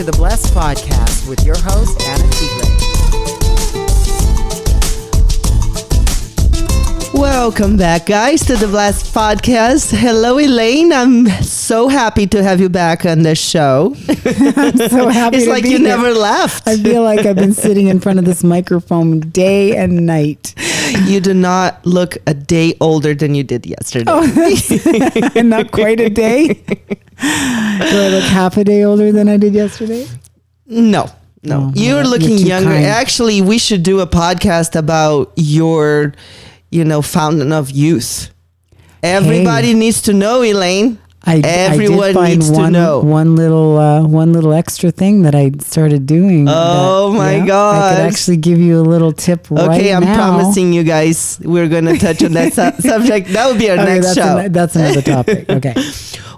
to 0.00 0.06
the 0.06 0.12
Blessed 0.12 0.54
Podcast 0.54 1.28
with 1.28 1.44
your 1.44 1.58
host, 1.58 2.00
Ana 2.08 2.24
Tigre. 2.32 2.90
Welcome 7.12 7.76
back, 7.76 8.06
guys, 8.06 8.40
to 8.46 8.56
the 8.56 8.66
Blessed 8.66 9.12
Podcast. 9.14 9.94
Hello, 9.94 10.38
Elaine. 10.38 10.90
I'm 10.90 11.28
so 11.42 11.88
happy 11.88 12.26
to 12.28 12.42
have 12.42 12.60
you 12.60 12.70
back 12.70 13.04
on 13.04 13.24
the 13.24 13.34
show. 13.34 13.92
so 14.88 15.08
happy 15.08 15.36
it's 15.36 15.46
like 15.46 15.64
you 15.64 15.76
here. 15.76 15.80
never 15.80 16.12
left. 16.12 16.66
I 16.66 16.78
feel 16.78 17.02
like 17.02 17.26
I've 17.26 17.36
been 17.36 17.52
sitting 17.52 17.88
in 17.88 18.00
front 18.00 18.18
of 18.18 18.24
this 18.24 18.42
microphone 18.42 19.20
day 19.20 19.76
and 19.76 20.06
night. 20.06 20.54
You 21.06 21.20
do 21.20 21.34
not 21.34 21.84
look 21.84 22.16
a 22.26 22.34
day 22.34 22.74
older 22.80 23.14
than 23.14 23.34
you 23.34 23.42
did 23.42 23.66
yesterday. 23.66 24.04
Oh, 24.08 24.22
and 25.34 25.50
not 25.50 25.72
quite 25.72 26.00
a 26.00 26.08
day. 26.08 26.54
Do 26.54 26.64
I 27.20 28.08
look 28.10 28.24
half 28.24 28.56
a 28.56 28.64
day 28.64 28.84
older 28.84 29.12
than 29.12 29.28
I 29.28 29.36
did 29.36 29.54
yesterday? 29.54 30.06
No, 30.66 31.10
no. 31.42 31.64
Oh, 31.68 31.72
you're 31.74 32.04
looking 32.04 32.38
you're 32.38 32.48
younger. 32.48 32.70
kind. 32.70 32.84
Actually, 32.84 33.42
we 33.42 33.58
should 33.58 33.82
do 33.82 34.00
a 34.00 34.06
podcast 34.06 34.76
about 34.76 35.32
your, 35.36 36.14
you 36.70 36.84
know, 36.84 37.02
fountain 37.02 37.52
of 37.52 37.70
youth. 37.70 38.30
Everybody 39.02 39.74
needs 39.74 40.02
to 40.02 40.12
know, 40.12 40.42
Elaine. 40.42 40.99
I, 41.26 41.40
Everyone 41.44 42.00
I 42.00 42.06
did 42.08 42.14
find 42.14 42.32
needs 42.40 42.50
to 42.50 42.56
one, 42.56 42.72
know. 42.72 43.00
one 43.00 43.36
little 43.36 43.76
uh, 43.76 44.02
one 44.06 44.32
little 44.32 44.54
extra 44.54 44.90
thing 44.90 45.22
that 45.22 45.34
I 45.34 45.52
started 45.60 46.06
doing. 46.06 46.46
Oh 46.48 47.12
that- 47.12 47.18
my 47.18 47.34
I 47.36 47.40
could 47.40 48.00
actually 48.06 48.38
give 48.38 48.58
you 48.58 48.80
a 48.80 48.82
little 48.82 49.12
tip 49.12 49.50
right 49.50 49.68
Okay, 49.78 49.92
I'm 49.92 50.02
now. 50.04 50.14
promising 50.14 50.72
you 50.72 50.82
guys 50.82 51.38
we're 51.44 51.68
going 51.68 51.84
to 51.84 51.98
touch 51.98 52.22
on 52.24 52.32
that 52.32 52.54
su- 52.54 52.82
subject. 52.88 53.28
That 53.28 53.48
would 53.48 53.58
be 53.58 53.68
our 53.70 53.76
Okay, 53.76 53.84
next 53.94 54.14
that's, 54.14 54.18
show. 54.18 54.38
an- 54.38 54.52
that's 54.52 54.76
another 54.76 55.02
topic. 55.02 55.46
Okay. 55.50 55.74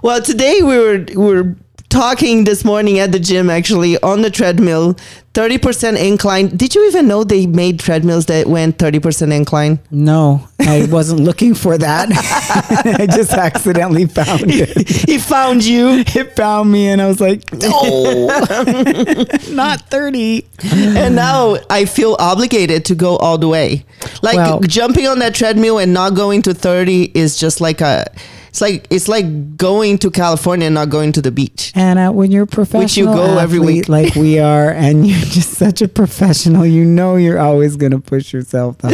Well, 0.01 0.21
today 0.21 0.61
we 0.61 0.77
were 0.77 1.05
we 1.15 1.15
were 1.15 1.55
talking 1.89 2.43
this 2.43 2.65
morning 2.65 2.99
at 2.99 3.11
the 3.13 3.19
gym 3.19 3.49
actually 3.49 3.97
on 4.01 4.21
the 4.21 4.29
treadmill, 4.29 4.97
30% 5.33 5.97
incline. 5.97 6.55
Did 6.55 6.75
you 6.75 6.87
even 6.87 7.07
know 7.07 7.23
they 7.23 7.47
made 7.47 7.79
treadmills 7.79 8.27
that 8.27 8.45
went 8.45 8.77
30% 8.77 9.33
incline? 9.33 9.79
No, 9.89 10.47
I 10.59 10.85
wasn't 10.91 11.21
looking 11.21 11.55
for 11.55 11.75
that. 11.77 12.09
I 12.99 13.07
just 13.07 13.31
accidentally 13.33 14.05
found 14.05 14.43
it. 14.45 14.87
he 15.09 15.17
found 15.17 15.63
you. 15.65 16.03
It 16.05 16.35
found 16.35 16.71
me, 16.71 16.87
and 16.87 17.01
I 17.01 17.07
was 17.07 17.19
like, 17.19 17.43
Oh. 17.63 18.27
not 19.49 19.81
30. 19.89 20.45
and 20.71 21.15
now 21.15 21.57
I 21.69 21.85
feel 21.85 22.15
obligated 22.19 22.85
to 22.85 22.95
go 22.95 23.17
all 23.17 23.37
the 23.39 23.47
way. 23.47 23.85
Like 24.21 24.35
Well- 24.37 24.59
jumping 24.61 25.07
on 25.07 25.19
that 25.19 25.33
treadmill 25.33 25.79
and 25.79 25.93
not 25.93 26.13
going 26.15 26.43
to 26.43 26.53
30 26.53 27.11
is 27.15 27.37
just 27.39 27.59
like 27.59 27.81
a 27.81 28.05
it's 28.53 28.61
like 28.61 28.85
it's 28.91 29.07
like 29.07 29.57
going 29.57 29.97
to 29.97 30.11
California 30.11 30.67
and 30.67 30.75
not 30.75 30.89
going 30.89 31.11
to 31.13 31.23
the 31.23 31.31
beach. 31.31 31.71
Ana, 31.73 32.11
when 32.11 32.31
you're 32.31 32.43
a 32.43 32.47
professional 32.47 33.15
go 33.15 33.39
every 33.39 33.57
week. 33.57 33.89
like 33.89 34.13
we 34.13 34.37
are, 34.53 34.69
and 34.69 35.07
you're 35.07 35.17
just 35.21 35.53
such 35.53 35.81
a 35.81 35.87
professional, 35.87 36.63
you 36.63 36.85
know 36.85 37.15
you're 37.15 37.39
always 37.39 37.75
going 37.75 37.93
to 37.93 37.99
push 37.99 38.31
yourself. 38.31 38.77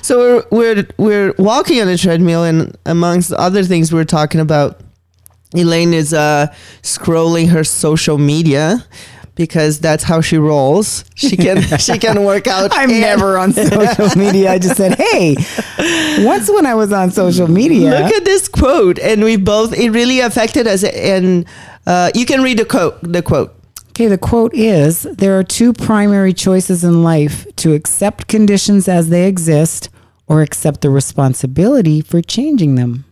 So 0.00 0.46
we're 0.50 0.74
we're 0.74 0.86
we're 0.96 1.34
walking 1.36 1.82
on 1.82 1.88
the 1.88 1.98
treadmill, 1.98 2.44
and 2.44 2.74
amongst 2.86 3.34
other 3.34 3.64
things, 3.64 3.92
we're 3.92 4.04
talking 4.04 4.40
about 4.40 4.80
Elaine 5.54 5.92
is 5.92 6.14
uh, 6.14 6.46
scrolling 6.82 7.50
her 7.50 7.64
social 7.64 8.16
media 8.16 8.82
because 9.38 9.78
that's 9.78 10.02
how 10.02 10.20
she 10.20 10.36
rolls. 10.36 11.04
She 11.14 11.36
can 11.36 11.62
she 11.78 11.96
can 11.98 12.24
work 12.24 12.46
out. 12.46 12.70
I'm 12.74 12.90
and- 12.90 13.00
never 13.00 13.38
on 13.38 13.52
social 13.54 14.10
media. 14.18 14.50
I 14.52 14.58
just 14.58 14.76
said, 14.76 14.96
hey, 14.98 15.36
once 16.26 16.50
when 16.50 16.66
I 16.66 16.74
was 16.74 16.92
on 16.92 17.10
social 17.12 17.48
media, 17.48 17.90
Look 17.90 18.12
at 18.12 18.24
this 18.26 18.48
quote, 18.48 18.98
and 18.98 19.24
we 19.24 19.36
both 19.36 19.72
it 19.72 19.90
really 19.90 20.20
affected 20.20 20.66
us. 20.66 20.84
And 20.84 21.46
uh, 21.86 22.10
you 22.14 22.26
can 22.26 22.42
read 22.42 22.58
the 22.58 22.66
quote. 22.66 22.98
The 23.02 23.22
quote. 23.22 23.54
Okay, 23.90 24.08
the 24.08 24.18
quote 24.18 24.54
is 24.54 25.02
There 25.02 25.38
are 25.38 25.44
two 25.44 25.72
primary 25.72 26.32
choices 26.34 26.84
in 26.84 27.02
life 27.02 27.46
to 27.56 27.72
accept 27.72 28.26
conditions 28.28 28.88
as 28.88 29.08
they 29.08 29.26
exist 29.28 29.88
or 30.26 30.42
accept 30.42 30.82
the 30.82 30.90
responsibility 30.90 32.00
for 32.00 32.20
changing 32.20 32.74
them. 32.74 33.04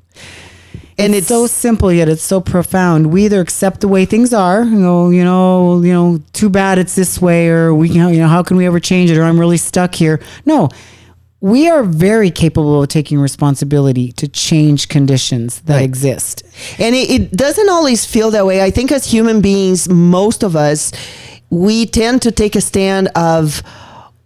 And 0.99 1.15
it's, 1.15 1.27
so 1.29 1.47
simple 1.47 1.93
yet 1.93 2.09
it's 2.09 2.23
so 2.23 2.41
profound. 2.41 3.13
We 3.13 3.25
either 3.27 3.41
accept 3.41 3.81
the 3.81 3.89
way 3.89 4.07
things 4.07 4.33
are, 4.33 4.65
you 4.65 4.79
know, 4.79 5.11
you 5.11 5.25
know, 5.25 5.83
you 5.83 5.93
know, 5.93 6.21
too 6.33 6.49
bad 6.49 6.79
it's 6.79 6.95
this 6.95 7.21
way, 7.21 7.49
or 7.49 7.75
we, 7.75 7.91
you 7.91 8.01
know, 8.01 8.09
you 8.09 8.19
know, 8.19 8.29
how 8.29 8.43
can 8.43 8.57
we 8.57 8.65
ever 8.67 8.81
change 8.81 9.11
it, 9.11 9.19
or 9.19 9.25
I'm 9.25 9.39
really 9.39 9.59
stuck 9.59 9.95
here. 9.95 10.21
No, 10.47 10.69
we 11.41 11.69
are 11.69 11.85
very 11.85 12.31
capable 12.31 12.83
of 12.83 12.89
taking 12.89 13.19
responsibility 13.19 14.11
to 14.13 14.27
change 14.27 14.89
conditions 14.89 15.61
that 15.67 15.75
Right. 15.77 15.85
exist. 15.85 16.43
And 16.79 16.95
it, 16.95 17.11
it 17.11 17.33
doesn't 17.33 17.69
always 17.69 18.07
feel 18.07 18.31
that 18.31 18.47
way. 18.47 18.63
I 18.63 18.71
think 18.71 18.91
as 18.91 19.05
human 19.05 19.41
beings, 19.43 19.89
most 19.89 20.43
of 20.43 20.57
us, 20.57 20.93
we 21.51 21.85
tend 21.87 22.23
to 22.23 22.31
take 22.33 22.57
a 22.57 22.61
stand 22.63 23.09
of 23.15 23.63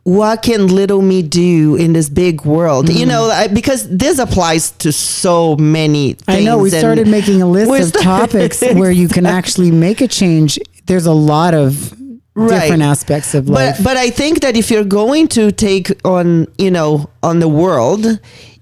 what 0.04 0.42
can 0.42 0.66
little 0.68 1.02
me 1.02 1.22
do 1.22 1.76
in 1.76 1.92
this 1.92 2.08
big 2.08 2.44
world? 2.44 2.88
You 2.88 3.06
know, 3.06 3.24
I, 3.30 3.48
because 3.48 3.88
this 3.88 4.18
applies 4.18 4.70
to 4.78 4.92
so 4.92 5.56
many 5.56 6.14
things. 6.14 6.38
I 6.38 6.44
know 6.44 6.58
we 6.58 6.70
started 6.70 7.06
making 7.08 7.42
a 7.42 7.46
list 7.56 7.70
of 7.94 8.00
started- 8.00 8.30
topics 8.30 8.60
where 8.62 8.90
you 8.90 9.08
can 9.08 9.26
actually 9.26 9.70
make 9.70 10.00
a 10.00 10.08
change. 10.08 10.58
There's 10.86 11.06
a 11.06 11.12
lot 11.12 11.54
of 11.54 11.94
Right. 12.34 12.60
different 12.60 12.82
aspects 12.84 13.34
of 13.34 13.48
life. 13.48 13.76
But 13.78 13.84
but 13.84 13.96
I 13.96 14.08
think 14.08 14.40
that 14.40 14.56
if 14.56 14.70
you're 14.70 14.84
going 14.84 15.26
to 15.28 15.50
take 15.50 15.90
on 16.04 16.46
you 16.58 16.70
know 16.70 17.10
on 17.22 17.40
the 17.40 17.48
world, 17.48 18.04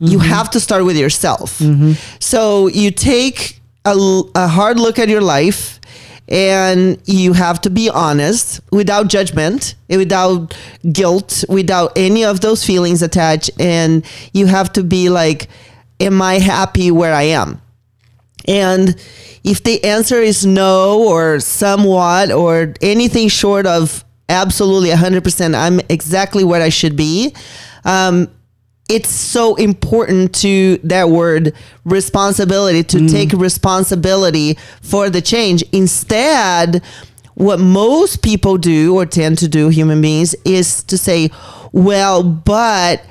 you 0.00 0.18
Mm-hmm. 0.18 0.20
have 0.34 0.48
to 0.50 0.58
start 0.60 0.84
with 0.84 0.96
yourself. 0.96 1.60
So 2.18 2.68
you 2.68 2.90
take 2.90 3.60
a 3.84 4.48
hard 4.48 4.78
look 4.80 4.98
at 4.98 5.08
your 5.08 5.20
life, 5.20 5.77
and 6.28 6.98
you 7.06 7.32
have 7.32 7.60
to 7.62 7.70
be 7.70 7.88
honest 7.88 8.60
without 8.70 9.08
judgment, 9.08 9.74
without 9.88 10.56
guilt, 10.92 11.44
without 11.48 11.92
any 11.96 12.24
of 12.24 12.40
those 12.40 12.64
feelings 12.64 13.02
attached, 13.02 13.50
and 13.58 14.04
you 14.32 14.46
have 14.46 14.72
to 14.74 14.84
be 14.84 15.08
like, 15.08 15.48
"Am 16.00 16.20
I 16.20 16.38
happy 16.38 16.90
where 16.90 17.14
I 17.14 17.22
am?" 17.22 17.60
And 18.46 18.96
if 19.44 19.62
the 19.62 19.82
answer 19.84 20.20
is 20.20 20.44
no 20.44 21.02
or 21.02 21.40
somewhat 21.40 22.30
or 22.30 22.74
anything 22.82 23.28
short 23.28 23.66
of 23.66 24.04
absolutely 24.28 24.90
100%, 24.90 25.54
I'm 25.54 25.80
exactly 25.88 26.44
where 26.44 26.62
I 26.62 26.68
should 26.68 26.96
be. 26.96 27.34
Um, 27.84 28.28
it's 28.88 29.10
so 29.10 29.54
important 29.56 30.34
to 30.36 30.78
that 30.78 31.10
word 31.10 31.54
responsibility 31.84 32.82
to 32.82 32.98
mm. 32.98 33.10
take 33.10 33.32
responsibility 33.32 34.56
for 34.80 35.10
the 35.10 35.20
change. 35.20 35.62
Instead, 35.72 36.82
what 37.34 37.60
most 37.60 38.22
people 38.22 38.56
do 38.56 38.96
or 38.96 39.06
tend 39.06 39.38
to 39.38 39.48
do, 39.48 39.68
human 39.68 40.00
beings, 40.00 40.34
is 40.44 40.82
to 40.84 40.96
say, 40.96 41.30
well, 41.72 42.22
but 42.22 43.04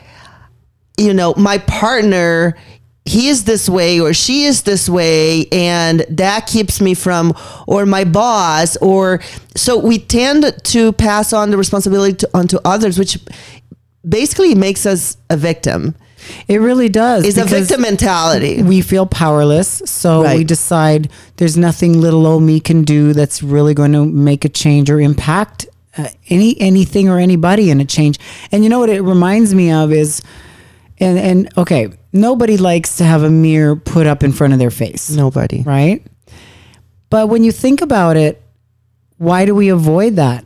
you 0.97 1.13
know, 1.13 1.33
my 1.37 1.59
partner, 1.59 2.57
he 3.05 3.29
is 3.29 3.45
this 3.45 3.69
way 3.69 3.99
or 3.99 4.13
she 4.13 4.43
is 4.43 4.63
this 4.63 4.89
way, 4.89 5.45
and 5.51 6.05
that 6.09 6.47
keeps 6.47 6.81
me 6.81 6.93
from, 6.93 7.33
or 7.67 7.85
my 7.85 8.03
boss, 8.03 8.75
or 8.77 9.21
so 9.55 9.77
we 9.77 9.99
tend 9.99 10.53
to 10.63 10.91
pass 10.93 11.33
on 11.33 11.51
the 11.51 11.57
responsibility 11.57 12.15
to, 12.15 12.29
onto 12.33 12.57
others, 12.65 12.97
which 12.97 13.17
basically 14.07 14.55
makes 14.55 14.85
us 14.85 15.17
a 15.29 15.37
victim. 15.37 15.95
it 16.47 16.57
really 16.57 16.89
does. 16.89 17.25
It's 17.25 17.37
a 17.37 17.45
victim 17.45 17.81
mentality. 17.81 18.61
We 18.61 18.81
feel 18.81 19.05
powerless, 19.05 19.81
so 19.85 20.35
we 20.35 20.43
decide 20.43 21.09
there's 21.37 21.57
nothing 21.57 22.01
little 22.01 22.25
old 22.25 22.43
me 22.43 22.59
can 22.59 22.83
do 22.83 23.13
that's 23.13 23.41
really 23.43 23.73
going 23.73 23.93
to 23.93 24.05
make 24.05 24.43
a 24.45 24.49
change 24.49 24.89
or 24.89 24.99
impact 24.99 25.67
uh, 25.97 26.09
any 26.29 26.59
anything 26.59 27.09
or 27.09 27.19
anybody 27.19 27.69
in 27.69 27.79
a 27.79 27.85
change. 27.85 28.19
And 28.51 28.63
you 28.63 28.69
know 28.69 28.79
what 28.79 28.89
it 28.89 29.01
reminds 29.01 29.53
me 29.55 29.71
of 29.71 29.91
is, 29.91 30.21
and 30.99 31.17
and 31.17 31.49
okay, 31.57 31.89
nobody 32.13 32.57
likes 32.57 32.97
to 32.97 33.03
have 33.03 33.23
a 33.23 33.29
mirror 33.29 33.75
put 33.75 34.05
up 34.07 34.23
in 34.23 34.31
front 34.31 34.53
of 34.53 34.59
their 34.59 34.71
face. 34.71 35.09
Nobody. 35.09 35.61
right? 35.63 36.05
But 37.09 37.29
when 37.29 37.43
you 37.43 37.51
think 37.53 37.81
about 37.81 38.17
it, 38.17 38.41
why 39.17 39.45
do 39.45 39.55
we 39.55 39.69
avoid 39.69 40.17
that? 40.17 40.43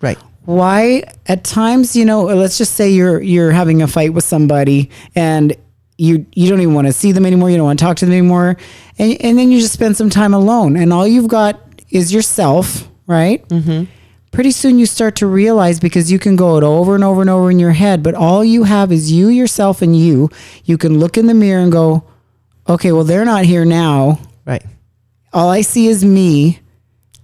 Right. 0.00 0.18
Why 0.48 1.02
at 1.26 1.44
times, 1.44 1.94
you 1.94 2.06
know, 2.06 2.22
let's 2.22 2.56
just 2.56 2.74
say 2.74 2.88
you're 2.88 3.20
you're 3.20 3.50
having 3.50 3.82
a 3.82 3.86
fight 3.86 4.14
with 4.14 4.24
somebody 4.24 4.88
and 5.14 5.54
you 5.98 6.24
you 6.32 6.48
don't 6.48 6.62
even 6.62 6.72
want 6.72 6.86
to 6.86 6.92
see 6.94 7.12
them 7.12 7.26
anymore, 7.26 7.50
you 7.50 7.58
don't 7.58 7.66
want 7.66 7.78
to 7.78 7.84
talk 7.84 7.98
to 7.98 8.06
them 8.06 8.12
anymore, 8.14 8.56
and 8.98 9.20
and 9.20 9.38
then 9.38 9.50
you 9.52 9.60
just 9.60 9.74
spend 9.74 9.94
some 9.98 10.08
time 10.08 10.32
alone 10.32 10.74
and 10.76 10.90
all 10.90 11.06
you've 11.06 11.28
got 11.28 11.60
is 11.90 12.14
yourself, 12.14 12.88
right? 13.06 13.46
Mm-hmm. 13.50 13.92
Pretty 14.32 14.50
soon 14.50 14.78
you 14.78 14.86
start 14.86 15.16
to 15.16 15.26
realize 15.26 15.80
because 15.80 16.10
you 16.10 16.18
can 16.18 16.34
go 16.34 16.56
it 16.56 16.64
over 16.64 16.94
and 16.94 17.04
over 17.04 17.20
and 17.20 17.28
over 17.28 17.50
in 17.50 17.58
your 17.58 17.72
head, 17.72 18.02
but 18.02 18.14
all 18.14 18.42
you 18.42 18.62
have 18.64 18.90
is 18.90 19.12
you, 19.12 19.28
yourself, 19.28 19.82
and 19.82 19.94
you. 19.94 20.30
You 20.64 20.78
can 20.78 20.98
look 20.98 21.18
in 21.18 21.26
the 21.26 21.34
mirror 21.34 21.60
and 21.62 21.70
go, 21.70 22.04
okay, 22.66 22.90
well, 22.92 23.04
they're 23.04 23.26
not 23.26 23.44
here 23.44 23.66
now 23.66 24.18
Right. 24.46 24.64
all 25.34 25.50
I 25.50 25.60
see 25.60 25.88
is 25.88 26.06
me. 26.06 26.60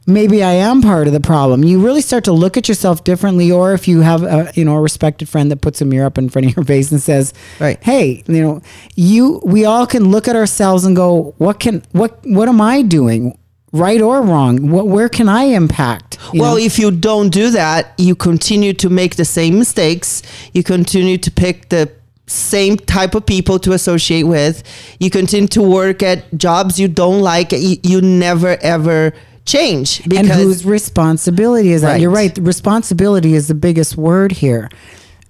Maybe 0.07 0.43
I 0.43 0.53
am 0.53 0.83
part 0.83 1.07
of 1.07 1.15
the 1.15 1.21
problem. 1.21 1.65
You 1.65 1.83
really 1.83 2.03
start 2.03 2.25
to 2.25 2.33
look 2.33 2.59
at 2.59 2.69
yourself 2.69 3.05
differently, 3.05 3.51
or 3.51 3.73
if 3.73 3.89
you 3.89 4.03
have 4.03 4.23
a 4.23 4.53
you 4.55 4.65
know 4.65 4.77
a 4.77 4.81
respected 4.81 5.29
friend 5.29 5.51
that 5.51 5.63
puts 5.63 5.81
a 5.81 5.85
mirror 5.85 6.07
up 6.07 6.19
in 6.19 6.29
front 6.29 6.47
of 6.49 6.57
your 6.57 6.65
face 6.75 6.93
and 6.93 7.01
says, 7.01 7.33
Right. 7.59 7.83
"Hey, 7.83 8.23
you 8.27 8.43
know, 8.43 8.63
you 8.97 9.41
we 9.45 9.65
all 9.65 9.87
can 9.87 10.11
look 10.11 10.29
at 10.29 10.37
ourselves 10.37 10.85
and 10.85 10.95
go, 10.95 11.35
what 11.39 11.59
can 11.59 11.83
what 11.93 12.19
what 12.25 12.49
am 12.49 12.61
I 12.61 12.83
doing 12.83 13.39
right 13.75 14.01
or 14.01 14.23
wrong. 14.23 14.71
What, 14.71 14.87
where 14.87 15.09
can 15.09 15.29
I 15.29 15.45
impact? 15.45 16.17
Well, 16.33 16.53
know? 16.53 16.59
if 16.59 16.79
you 16.79 16.93
don't 16.93 17.31
do 17.31 17.51
that, 17.51 17.93
you 17.99 18.15
continue 18.15 18.73
to 18.75 18.89
make 18.89 19.17
the 19.17 19.25
same 19.25 19.59
mistakes. 19.59 20.23
You 20.53 20.63
continue 20.63 21.19
to 21.19 21.31
pick 21.31 21.71
the 21.71 21.91
same 22.27 22.77
type 22.77 23.15
of 23.15 23.27
people 23.27 23.59
to 23.59 23.73
associate 23.73 24.23
with. 24.23 24.63
You 25.01 25.11
continue 25.11 25.49
to 25.49 25.63
work 25.63 26.03
at 26.03 26.25
jobs 26.39 26.79
you 26.79 26.89
don't 26.89 27.21
like. 27.21 27.53
You, 27.53 27.77
you 27.83 28.01
never 28.01 28.57
ever 28.63 29.13
change 29.45 30.01
and 30.15 30.27
whose 30.27 30.65
responsibility 30.65 31.73
is 31.73 31.83
that? 31.83 31.93
Right. 31.93 32.01
You're 32.01 32.11
right. 32.11 32.37
Responsibility 32.39 33.35
is 33.35 33.49
the 33.49 33.55
biggest 33.55 33.97
word 33.97 34.33
here. 34.33 34.71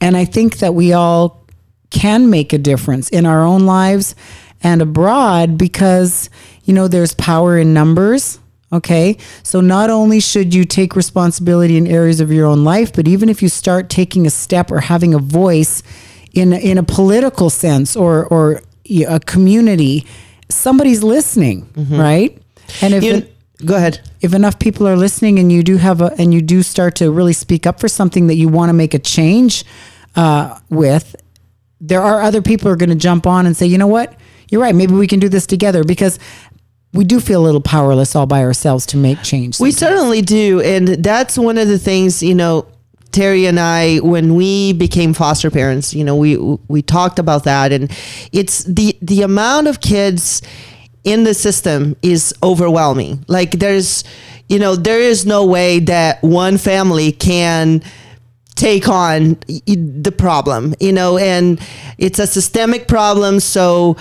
And 0.01 0.17
I 0.17 0.25
think 0.25 0.59
that 0.59 0.75
we 0.75 0.93
all 0.93 1.45
can 1.91 2.31
make 2.31 2.53
a 2.53 2.59
difference 2.59 3.09
in 3.09 3.27
our 3.27 3.43
own 3.43 3.67
lives 3.67 4.15
and 4.63 4.83
abroad 4.83 5.59
because, 5.59 6.31
you 6.65 6.75
know, 6.75 6.89
there's 6.89 7.15
power 7.15 7.59
in 7.59 7.75
numbers. 7.75 8.39
Okay. 8.73 9.17
So 9.43 9.61
not 9.61 9.91
only 9.91 10.21
should 10.21 10.53
you 10.53 10.65
take 10.65 10.97
responsibility 10.97 11.77
in 11.77 11.87
areas 11.87 12.21
of 12.21 12.33
your 12.33 12.47
own 12.47 12.65
life, 12.65 12.93
but 12.93 13.07
even 13.07 13.29
if 13.29 13.43
you 13.43 13.49
start 13.49 13.89
taking 13.89 14.27
a 14.27 14.31
step 14.31 14.71
or 14.73 14.81
having 14.81 15.15
a 15.15 15.19
voice 15.19 15.83
in, 16.33 16.53
in 16.53 16.79
a 16.79 16.83
political 16.83 17.51
sense 17.51 17.95
or, 17.95 18.27
or 18.27 18.63
a 19.07 19.21
community, 19.21 20.07
somebody's 20.49 21.05
listening, 21.05 21.67
mm-hmm. 21.67 21.97
right? 21.97 22.43
And 22.83 22.95
if 22.95 23.05
You- 23.05 23.15
it- 23.15 23.34
go 23.65 23.77
ahead. 23.77 24.01
if 24.21 24.35
enough 24.35 24.59
people 24.59 24.87
are 24.89 24.97
listening 24.97 25.39
and 25.39 25.53
you 25.53 25.63
do 25.63 25.77
have 25.77 26.01
a 26.01 26.13
and 26.19 26.35
you 26.35 26.43
do 26.43 26.63
start 26.63 26.97
to 26.97 27.11
really 27.11 27.33
speak 27.33 27.67
up 27.67 27.81
for 27.81 27.89
something 27.89 28.27
that 28.27 28.35
you 28.37 28.49
want 28.49 28.69
to 28.69 28.73
make 28.73 28.95
a 28.95 28.99
change 28.99 29.65
uh, 30.17 30.59
with, 30.71 31.17
there 31.81 32.01
are 32.01 32.23
other 32.23 32.43
people 32.43 32.69
who 32.69 32.73
are 32.73 32.77
going 32.77 32.91
to 32.91 32.95
jump 32.95 33.27
on 33.27 33.47
and 33.47 33.57
say, 33.57 33.67
you 33.67 33.79
know 33.79 33.87
what, 33.87 34.19
you're 34.51 34.61
right. 34.61 34.75
Maybe 34.75 34.95
we 34.95 35.07
can 35.07 35.21
do 35.21 35.29
this 35.29 35.47
together 35.47 35.85
because 35.85 36.19
we 36.93 37.05
do 37.05 37.21
feel 37.21 37.43
a 37.43 37.45
little 37.45 37.61
powerless 37.61 38.15
all 38.15 38.27
by 38.27 38.43
ourselves 38.43 38.87
to 38.87 38.97
make 38.97 39.23
change. 39.23 39.59
We 39.61 39.73
certainly 39.73 40.23
do, 40.23 40.61
and 40.61 40.89
that's 40.89 41.37
one 41.37 41.59
of 41.59 41.69
the 41.69 41.79
things 41.79 42.23
you 42.23 42.35
know. 42.35 42.67
Terry 43.11 43.47
and 43.47 43.61
I, 43.61 43.99
when 43.99 44.35
we 44.35 44.73
became 44.73 45.15
foster 45.15 45.49
parents, 45.49 45.95
you 45.95 46.03
know, 46.03 46.17
we 46.17 46.37
we 46.67 46.83
talked 46.83 47.21
about 47.21 47.45
that, 47.45 47.71
and 47.71 47.89
it's 48.33 48.65
the 48.65 48.97
the 49.03 49.23
amount 49.23 49.69
of 49.69 49.81
kids 49.81 50.43
in 51.05 51.25
the 51.25 51.35
system 51.35 51.97
is 52.03 52.35
overwhelming. 52.43 53.25
Like 53.29 53.53
there's, 53.53 54.05
you 54.49 54.59
know, 54.59 54.75
there 54.75 55.01
is 55.01 55.25
no 55.27 55.47
way 55.47 55.79
that 55.81 56.23
one 56.23 56.59
family 56.59 57.13
can 57.13 57.83
take 58.55 58.89
on 58.89 59.37
the 59.67 60.15
problem, 60.17 60.75
you 60.81 60.93
know, 60.93 61.19
and 61.19 61.61
it's 61.99 62.19
a 62.19 62.27
systemic 62.27 62.89
problem. 62.89 63.41
So 63.41 63.97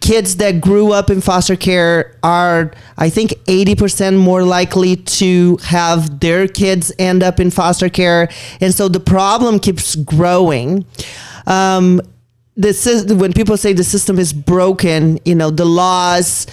kids 0.00 0.36
that 0.36 0.60
grew 0.60 0.92
up 0.92 1.10
in 1.10 1.20
foster 1.20 1.56
care 1.56 2.16
are, 2.22 2.72
I 2.96 3.10
think, 3.10 3.32
80% 3.46 4.16
more 4.16 4.44
likely 4.44 4.96
to 4.96 5.56
have 5.64 6.20
their 6.20 6.46
kids 6.46 6.92
end 6.98 7.22
up 7.22 7.40
in 7.40 7.50
foster 7.50 7.88
care. 7.88 8.28
And 8.60 8.72
so 8.72 8.88
the 8.88 9.00
problem 9.00 9.58
keeps 9.58 9.96
growing. 9.96 10.86
Um, 11.46 12.00
the 12.56 12.68
sys- 12.68 13.16
when 13.16 13.32
people 13.32 13.56
say 13.56 13.72
the 13.72 13.84
system 13.84 14.18
is 14.18 14.32
broken, 14.32 15.18
you 15.24 15.34
know, 15.34 15.50
the 15.50 15.64
laws 15.64 16.46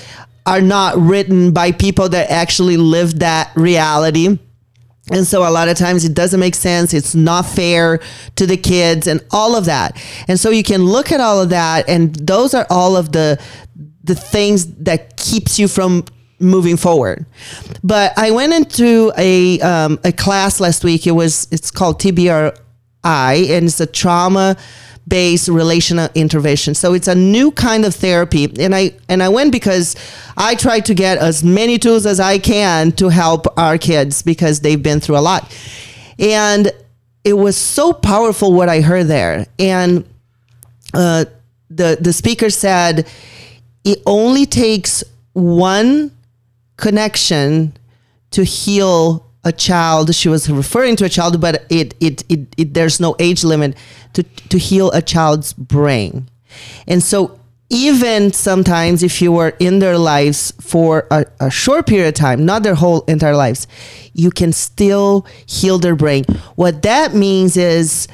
are 0.46 0.62
not 0.62 0.98
written 0.98 1.52
by 1.52 1.72
people 1.72 2.10
that 2.10 2.32
actually 2.32 2.78
live 2.78 3.20
that 3.20 3.52
reality. 3.56 4.40
And 5.12 5.26
so 5.26 5.48
a 5.48 5.52
lot 5.52 5.70
of 5.70 5.78
times 5.78 6.04
it 6.06 6.14
doesn't 6.14 6.40
make 6.40 6.56
sense. 6.56 6.94
It's 6.94 7.16
not 7.16 7.46
fair 7.46 8.00
to 8.36 8.46
the 8.46 8.58
kids 8.58 9.08
and 9.08 9.22
all 9.32 9.56
of 9.56 9.66
that. 9.66 10.02
And 10.28 10.40
so 10.40 10.50
you 10.50 10.64
can 10.64 10.84
look 10.84 11.12
at 11.12 11.20
all 11.20 11.42
of 11.42 11.50
that 11.50 11.88
and 11.88 12.16
those 12.16 12.54
are 12.54 12.66
all 12.70 12.96
of 12.96 13.12
the 13.12 13.42
the 14.04 14.16
things 14.16 14.68
that 14.76 15.18
keeps 15.18 15.60
you 15.60 15.68
from 15.68 16.06
moving 16.40 16.78
forward. 16.78 17.26
But 17.84 18.18
I 18.18 18.32
went 18.32 18.54
into 18.54 19.12
a 19.18 19.60
um, 19.62 20.00
a 20.04 20.12
class 20.12 20.60
last 20.60 20.84
week. 20.84 21.08
It 21.08 21.12
was 21.12 21.48
it's 21.52 21.72
called 21.72 22.00
TBRI 22.02 22.54
and 23.04 23.66
it's 23.66 23.80
a 23.80 23.86
trauma 23.86 24.58
based 25.08 25.48
relational 25.48 26.10
intervention. 26.16 26.76
So 26.76 26.94
it's 26.94 27.08
a 27.08 27.16
new 27.16 27.52
kind 27.52 27.86
of 27.86 27.96
therapy 27.96 28.52
and 28.60 28.76
I 28.76 28.94
and 29.08 29.24
I 29.24 29.30
went 29.30 29.52
because 29.52 29.96
I 30.36 30.56
try 30.56 30.80
to 30.82 30.94
get 30.94 31.18
as 31.18 31.44
many 31.44 31.78
tools 31.78 32.06
as 32.06 32.20
I 32.20 32.40
can 32.40 32.92
to 32.94 33.10
help 33.10 33.48
our 33.58 33.78
kids 33.78 34.22
because 34.22 34.62
they've 34.62 34.82
been 34.82 35.00
through 35.00 35.18
a 35.18 35.20
lot. 35.20 35.56
And 36.20 36.72
it 37.24 37.34
was 37.34 37.58
so 37.58 37.94
powerful 37.94 38.54
what 38.54 38.70
I 38.70 38.82
heard 38.82 39.08
there. 39.08 39.46
And 39.60 40.06
uh, 40.94 41.26
the 41.70 41.98
the 42.00 42.14
speaker 42.14 42.50
said 42.50 43.08
it 43.84 44.02
only 44.06 44.46
takes 44.46 45.04
one 45.34 46.12
connection 46.78 47.74
to 48.32 48.44
heal 48.44 49.27
a 49.48 49.52
child. 49.52 50.14
She 50.14 50.30
was 50.30 50.50
referring 50.50 50.96
to 50.98 51.06
a 51.06 51.10
child, 51.10 51.40
but 51.42 51.66
it 51.70 51.96
it, 52.00 52.24
it, 52.30 52.54
it 52.58 52.74
there's 52.74 53.00
no 53.00 53.16
age 53.20 53.44
limit 53.44 53.76
to 54.14 54.24
to 54.24 54.58
heal 54.58 54.92
a 54.92 55.02
child's 55.02 55.54
brain. 55.54 56.30
And 56.88 57.02
so 57.02 57.40
even 57.70 58.32
sometimes 58.32 59.04
if 59.04 59.22
you 59.22 59.32
were 59.32 59.54
in 59.60 59.80
their 59.80 59.98
lives 59.98 60.54
for 60.62 61.06
a, 61.12 61.26
a 61.40 61.52
short 61.52 61.86
period 61.86 62.08
of 62.08 62.14
time, 62.14 62.46
not 62.46 62.64
their 62.64 62.76
whole 62.76 63.02
entire 63.06 63.36
lives, 63.36 63.68
you 64.14 64.32
can 64.32 64.54
still 64.54 65.26
heal 65.46 65.78
their 65.78 65.96
brain. 65.96 66.24
What 66.56 66.82
that 66.84 67.14
means 67.14 67.58
is 67.58 68.08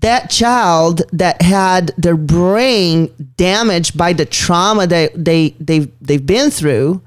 that 0.00 0.30
child 0.30 1.02
that 1.12 1.40
had 1.42 1.92
their 1.98 2.16
brain 2.16 3.12
damaged 3.36 3.96
by 3.96 4.12
the 4.12 4.24
trauma 4.24 4.86
that 4.86 5.12
they 5.24 5.50
they've 5.60 5.90
they've 6.00 6.24
been 6.24 6.50
through 6.50 7.02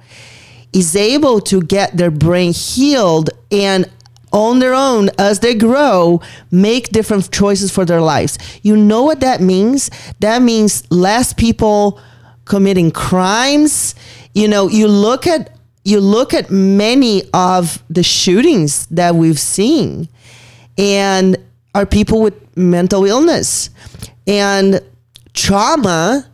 is 0.73 0.95
able 0.95 1.39
to 1.39 1.61
get 1.61 1.95
their 1.97 2.11
brain 2.11 2.53
healed 2.53 3.29
and 3.53 3.89
on 4.31 4.57
their 4.59 4.73
own 4.73 5.09
as 5.19 5.39
they 5.39 5.53
grow 5.53 6.19
make 6.51 6.89
different 6.89 7.31
choices 7.31 7.71
for 7.71 7.85
their 7.85 8.01
lives. 8.01 8.39
You 8.63 8.75
know 8.75 9.03
what 9.03 9.19
that 9.19 9.41
means? 9.41 9.91
That 10.19 10.41
means 10.41 10.89
less 10.91 11.33
people 11.33 12.01
committing 12.45 12.91
crimes. 12.91 13.95
You 14.33 14.47
know 14.47 14.67
you 14.67 14.87
look 14.87 15.27
at 15.27 15.51
you 15.85 15.99
look 15.99 16.33
at 16.33 16.49
many 16.49 17.23
of 17.33 17.83
the 17.89 18.03
shootings 18.03 18.87
that 18.87 19.15
we've 19.15 19.39
seen 19.39 20.07
and 20.77 21.37
are 21.75 21.85
people 21.85 22.21
with 22.21 22.57
mental 22.57 23.05
illness. 23.05 23.69
And 24.25 24.81
trauma 25.33 26.29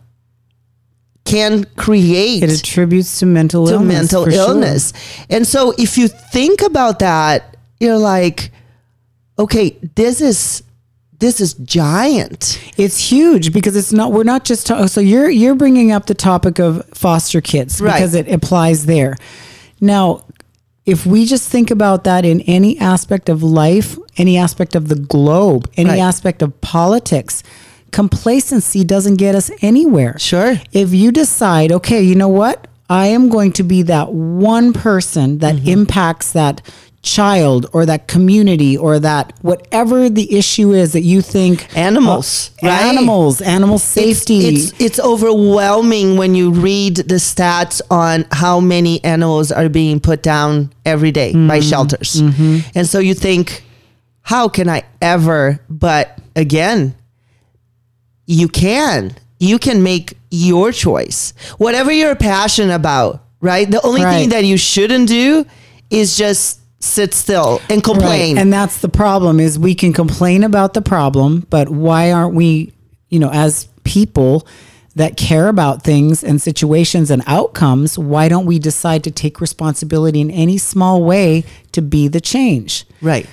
can 1.30 1.64
create 1.76 2.42
it 2.42 2.50
attributes 2.50 3.18
to 3.20 3.26
mental 3.26 3.66
to 3.66 3.74
illness. 3.74 3.94
mental 3.98 4.24
for 4.24 4.30
sure. 4.30 4.40
illness. 4.40 4.92
And 5.28 5.46
so 5.46 5.72
if 5.78 5.96
you 5.98 6.08
think 6.08 6.62
about 6.62 6.98
that, 7.00 7.56
you're 7.78 7.98
like, 7.98 8.50
okay, 9.38 9.70
this 9.94 10.20
is 10.20 10.62
this 11.18 11.40
is 11.40 11.52
giant. 11.54 12.58
It's 12.78 12.98
huge 13.10 13.52
because 13.52 13.76
it's 13.76 13.92
not. 13.92 14.12
We're 14.12 14.24
not 14.24 14.44
just. 14.44 14.66
Ta- 14.66 14.78
oh, 14.78 14.86
so 14.86 15.00
you're 15.00 15.28
you're 15.28 15.54
bringing 15.54 15.92
up 15.92 16.06
the 16.06 16.14
topic 16.14 16.58
of 16.58 16.84
foster 16.94 17.40
kids 17.42 17.80
Right. 17.80 17.92
because 17.94 18.14
it 18.14 18.26
applies 18.32 18.86
there. 18.86 19.16
Now, 19.82 20.24
if 20.86 21.04
we 21.04 21.26
just 21.26 21.48
think 21.50 21.70
about 21.70 22.04
that 22.04 22.24
in 22.24 22.40
any 22.42 22.78
aspect 22.78 23.28
of 23.28 23.42
life, 23.42 23.98
any 24.16 24.38
aspect 24.38 24.74
of 24.74 24.88
the 24.88 24.94
globe, 24.94 25.70
any 25.76 25.90
Right. 25.90 25.98
aspect 26.00 26.40
of 26.42 26.58
politics, 26.62 27.42
complacency 27.92 28.84
doesn't 28.84 29.16
get 29.16 29.34
us 29.34 29.50
anywhere. 29.62 30.18
Sure. 30.18 30.54
If 30.72 30.92
you 30.92 31.12
decide, 31.12 31.72
okay, 31.72 32.02
you 32.02 32.14
know 32.14 32.28
what, 32.28 32.66
I 32.88 33.06
am 33.06 33.28
going 33.28 33.52
to 33.52 33.62
be 33.62 33.82
that 33.82 34.12
one 34.12 34.72
person 34.72 35.38
that 35.38 35.54
Mm-hmm. 35.56 35.68
impacts 35.68 36.32
that 36.32 36.60
child 37.02 37.64
or 37.72 37.86
that 37.86 38.06
community 38.08 38.76
or 38.76 38.98
that 38.98 39.32
whatever 39.40 40.10
the 40.10 40.36
issue 40.36 40.72
is 40.72 40.92
that 40.92 41.00
you 41.00 41.22
think 41.22 41.74
Animals, 41.74 42.50
uh, 42.62 42.66
right? 42.66 42.82
animals, 42.82 43.40
animal 43.40 43.78
safety. 43.78 44.40
It's, 44.48 44.72
it's 44.72 44.80
it's 44.80 45.00
overwhelming 45.00 46.18
when 46.18 46.34
you 46.34 46.50
read 46.50 46.96
the 46.96 47.14
stats 47.14 47.80
on 47.90 48.26
how 48.32 48.60
many 48.60 49.02
animals 49.02 49.50
are 49.50 49.70
being 49.70 49.98
put 50.00 50.22
down 50.22 50.72
every 50.84 51.10
day 51.10 51.32
Mm-hmm. 51.32 51.48
by 51.48 51.60
shelters. 51.60 52.20
And 52.74 52.86
so 52.86 52.98
you 52.98 53.14
think, 53.14 53.62
how 54.22 54.48
can 54.48 54.68
I 54.68 54.82
ever? 55.00 55.58
But 55.70 56.18
again, 56.36 56.94
you 58.30 58.46
can. 58.48 59.12
You 59.40 59.58
can 59.58 59.82
make 59.82 60.16
your 60.30 60.70
choice. 60.70 61.34
Whatever 61.58 61.90
you're 61.90 62.14
passionate 62.14 62.74
about, 62.74 63.24
right? 63.40 63.68
The 63.68 63.84
only 63.84 64.04
Right. 64.04 64.20
thing 64.20 64.28
that 64.28 64.44
you 64.44 64.56
shouldn't 64.56 65.08
do 65.08 65.44
is 65.90 66.16
just 66.16 66.60
sit 66.78 67.12
still 67.12 67.60
and 67.68 67.82
complain. 67.82 68.36
Right. 68.36 68.40
And 68.40 68.52
that's 68.52 68.78
the 68.78 68.88
problem 68.88 69.40
is 69.40 69.58
we 69.58 69.74
can 69.74 69.92
complain 69.92 70.44
about 70.44 70.74
the 70.74 70.80
problem, 70.82 71.44
but 71.50 71.68
why 71.70 72.12
aren't 72.12 72.34
we, 72.34 72.72
you 73.08 73.18
know, 73.18 73.30
as 73.30 73.66
people 73.82 74.46
that 74.94 75.16
care 75.16 75.48
about 75.48 75.82
things 75.82 76.22
and 76.22 76.40
situations 76.40 77.10
and 77.10 77.22
outcomes, 77.26 77.98
why 77.98 78.28
don't 78.28 78.46
we 78.46 78.58
decide 78.60 79.02
to 79.04 79.10
take 79.10 79.40
responsibility 79.40 80.20
in 80.20 80.30
any 80.30 80.56
small 80.58 81.02
way 81.02 81.42
to 81.72 81.82
be 81.82 82.06
the 82.06 82.20
change? 82.20 82.84
right. 83.02 83.26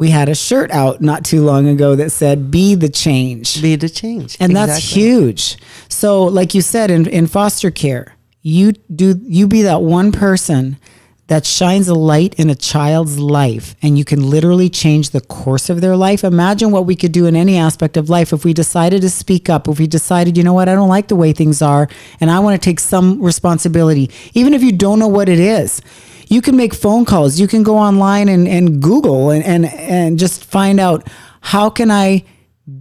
We 0.00 0.08
had 0.08 0.30
a 0.30 0.34
shirt 0.34 0.70
out 0.70 1.02
not 1.02 1.26
too 1.26 1.44
long 1.44 1.68
ago 1.68 1.94
that 1.94 2.08
said 2.08 2.50
be 2.50 2.74
the 2.74 2.88
change. 2.88 3.60
Be 3.60 3.76
the 3.76 3.90
change. 3.90 4.38
And 4.40 4.56
that's 4.56 4.78
huge. 4.78 5.58
So, 5.90 6.24
like 6.24 6.54
you 6.54 6.62
said, 6.62 6.90
in, 6.90 7.06
in 7.06 7.26
foster 7.26 7.70
care, 7.70 8.16
you 8.40 8.72
do 8.72 9.20
you 9.24 9.46
be 9.46 9.60
that 9.60 9.82
one 9.82 10.10
person 10.10 10.78
that 11.26 11.44
shines 11.44 11.86
a 11.86 11.94
light 11.94 12.34
in 12.36 12.48
a 12.48 12.54
child's 12.54 13.18
life 13.18 13.76
and 13.82 13.98
you 13.98 14.06
can 14.06 14.30
literally 14.30 14.70
change 14.70 15.10
the 15.10 15.20
course 15.20 15.68
of 15.68 15.82
their 15.82 15.96
life. 15.96 16.24
Imagine 16.24 16.70
what 16.70 16.86
we 16.86 16.96
could 16.96 17.12
do 17.12 17.26
in 17.26 17.36
any 17.36 17.58
aspect 17.58 17.98
of 17.98 18.08
life 18.08 18.32
if 18.32 18.42
we 18.42 18.54
decided 18.54 19.02
to 19.02 19.10
speak 19.10 19.50
up, 19.50 19.68
if 19.68 19.78
we 19.78 19.86
decided, 19.86 20.36
you 20.36 20.42
know 20.42 20.54
what, 20.54 20.68
I 20.68 20.74
don't 20.74 20.88
like 20.88 21.08
the 21.08 21.14
way 21.14 21.34
things 21.34 21.60
are 21.60 21.88
and 22.20 22.30
I 22.30 22.40
want 22.40 22.60
to 22.60 22.64
take 22.64 22.80
some 22.80 23.22
responsibility, 23.22 24.10
even 24.32 24.54
if 24.54 24.62
you 24.62 24.72
don't 24.72 24.98
know 24.98 25.08
what 25.08 25.28
it 25.28 25.38
is. 25.38 25.82
You 26.30 26.40
can 26.40 26.56
make 26.56 26.72
phone 26.72 27.04
calls, 27.04 27.40
you 27.40 27.48
can 27.48 27.64
go 27.64 27.76
online 27.76 28.28
and, 28.28 28.46
and 28.46 28.80
Google 28.80 29.30
and, 29.30 29.44
and, 29.44 29.66
and 29.66 30.18
just 30.18 30.44
find 30.44 30.78
out 30.78 31.06
how 31.40 31.68
can 31.68 31.90
I 31.90 32.24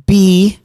be 0.06 0.60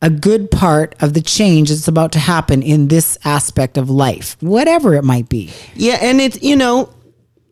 a 0.00 0.08
good 0.08 0.50
part 0.50 0.94
of 1.00 1.14
the 1.14 1.20
change 1.20 1.70
that's 1.70 1.88
about 1.88 2.12
to 2.12 2.20
happen 2.20 2.62
in 2.62 2.86
this 2.86 3.18
aspect 3.24 3.76
of 3.76 3.90
life, 3.90 4.36
whatever 4.40 4.94
it 4.94 5.02
might 5.02 5.28
be. 5.28 5.50
Yeah, 5.74 5.98
and 6.00 6.20
it's, 6.20 6.40
you 6.40 6.54
know, 6.56 6.88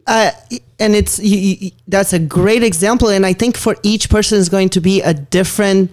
uh, 0.06 0.30
and 0.78 0.94
it's 0.94 1.18
you, 1.18 1.38
you, 1.38 1.70
that's 1.88 2.12
a 2.12 2.18
great 2.18 2.62
example, 2.62 3.08
and 3.08 3.26
I 3.26 3.32
think 3.32 3.56
for 3.56 3.76
each 3.82 4.08
person 4.10 4.38
is 4.38 4.48
going 4.48 4.68
to 4.70 4.80
be 4.80 5.02
a 5.02 5.12
different 5.12 5.90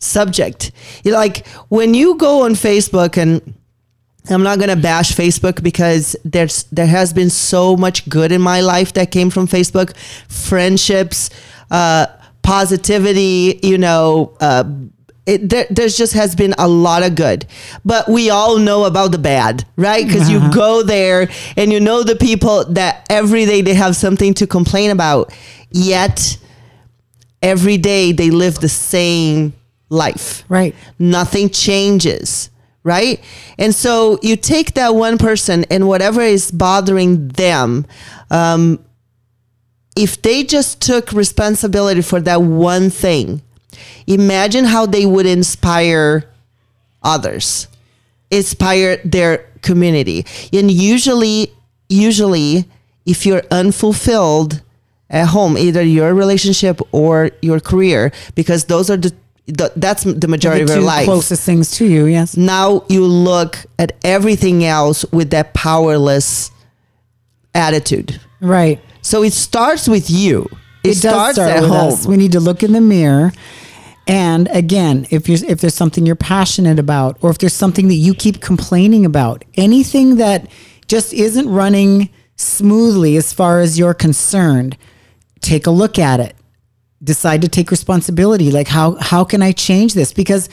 subject. 0.00 0.72
Like 1.04 1.46
when 1.68 1.94
you 1.94 2.16
go 2.16 2.42
on 2.44 2.52
Facebook 2.52 3.16
and. 3.16 3.54
I'm 4.30 4.42
not 4.42 4.58
gonna 4.58 4.76
bash 4.76 5.12
Facebook 5.12 5.62
because 5.62 6.16
there's 6.24 6.64
there 6.64 6.86
has 6.86 7.12
been 7.12 7.30
so 7.30 7.76
much 7.76 8.08
good 8.08 8.32
in 8.32 8.40
my 8.40 8.60
life 8.60 8.92
that 8.94 9.10
came 9.10 9.30
from 9.30 9.46
Facebook, 9.46 9.96
friendships, 10.28 11.30
uh, 11.70 12.06
positivity, 12.42 13.58
you 13.62 13.78
know, 13.78 14.36
uh, 14.40 14.64
it, 15.26 15.48
there, 15.48 15.66
there's 15.70 15.96
just 15.96 16.12
has 16.12 16.36
been 16.36 16.54
a 16.56 16.68
lot 16.68 17.02
of 17.02 17.16
good, 17.16 17.46
but 17.84 18.08
we 18.08 18.30
all 18.30 18.58
know 18.58 18.84
about 18.84 19.10
the 19.10 19.18
bad, 19.18 19.66
right? 19.76 20.06
Because 20.06 20.30
you 20.30 20.40
go 20.54 20.84
there 20.84 21.28
and 21.56 21.72
you 21.72 21.80
know 21.80 22.04
the 22.04 22.14
people 22.14 22.64
that 22.66 23.04
every 23.10 23.44
day 23.44 23.60
they 23.60 23.74
have 23.74 23.96
something 23.96 24.34
to 24.34 24.46
complain 24.46 24.90
about, 24.92 25.32
yet 25.70 26.38
every 27.42 27.76
day 27.76 28.12
they 28.12 28.30
live 28.30 28.60
the 28.60 28.68
same 28.68 29.52
life. 29.88 30.44
Right. 30.48 30.76
Nothing 31.00 31.50
changes, 31.50 32.50
right? 32.86 33.20
And 33.58 33.74
so 33.74 34.20
you 34.22 34.36
take 34.36 34.74
that 34.74 34.94
one 34.94 35.18
person 35.18 35.64
and 35.70 35.88
whatever 35.88 36.20
is 36.20 36.52
bothering 36.52 37.28
them, 37.28 37.84
um, 38.30 38.78
if 39.96 40.22
they 40.22 40.44
just 40.44 40.80
took 40.80 41.10
responsibility 41.10 42.00
for 42.00 42.20
that 42.20 42.42
one 42.42 42.90
thing, 42.90 43.42
imagine 44.06 44.66
how 44.66 44.86
they 44.86 45.04
would 45.04 45.26
inspire 45.26 46.30
others 47.02 47.68
inspire 48.30 48.96
their 49.04 49.38
community 49.62 50.26
and 50.52 50.68
usually 50.68 51.52
usually 51.88 52.64
if 53.04 53.24
you're 53.24 53.42
unfulfilled 53.52 54.60
at 55.08 55.26
home 55.28 55.56
either 55.56 55.82
your 55.82 56.12
relationship 56.12 56.80
or 56.90 57.30
your 57.40 57.60
career 57.60 58.10
because 58.34 58.64
those 58.64 58.90
are 58.90 58.96
the, 58.96 59.14
the 59.46 59.72
that's 59.76 60.04
the 60.04 60.28
majority 60.28 60.64
the 60.64 60.72
of 60.72 60.76
your 60.78 60.84
life 60.86 61.04
closest 61.04 61.44
things 61.44 61.70
to 61.72 61.84
you, 61.86 62.06
yes. 62.06 62.36
now 62.36 62.84
you 62.88 63.04
look 63.06 63.58
at 63.78 63.92
everything 64.02 64.64
else 64.64 65.04
with 65.12 65.30
that 65.30 65.54
powerless 65.54 66.50
attitude 67.54 68.20
Right. 68.40 68.80
so 69.02 69.22
it 69.22 69.32
starts 69.32 69.88
with 69.88 70.10
you 70.10 70.46
it, 70.86 70.90
It 70.90 70.94
starts 70.96 71.34
start 71.34 71.50
at 71.50 71.62
with 71.62 71.70
home 71.70 71.92
us. 71.92 72.06
We 72.06 72.16
need 72.16 72.32
to 72.32 72.40
look 72.40 72.62
in 72.62 72.72
the 72.72 72.80
mirror. 72.80 73.32
And 74.06 74.46
again, 74.52 75.06
if 75.10 75.28
you're 75.28 75.38
if 75.48 75.60
there's 75.60 75.74
something 75.74 76.06
you're 76.06 76.14
passionate 76.14 76.78
about, 76.78 77.18
or 77.22 77.30
if 77.30 77.38
there's 77.38 77.54
something 77.54 77.88
that 77.88 77.94
you 77.94 78.14
keep 78.14 78.40
complaining 78.40 79.04
about, 79.04 79.44
anything 79.56 80.16
that 80.16 80.48
just 80.86 81.12
isn't 81.12 81.48
running 81.48 82.10
smoothly 82.36 83.16
as 83.16 83.32
far 83.32 83.58
as 83.58 83.78
you're 83.80 83.94
concerned, 83.94 84.76
take 85.40 85.66
a 85.66 85.72
look 85.72 85.98
at 85.98 86.20
it. 86.20 86.36
Decide 87.02 87.42
to 87.42 87.48
take 87.48 87.70
responsibility. 87.70 88.50
Like 88.50 88.68
how 88.68 88.96
how 89.00 89.24
can 89.24 89.42
I 89.42 89.52
change 89.52 89.94
this? 89.94 90.12
Because 90.12 90.48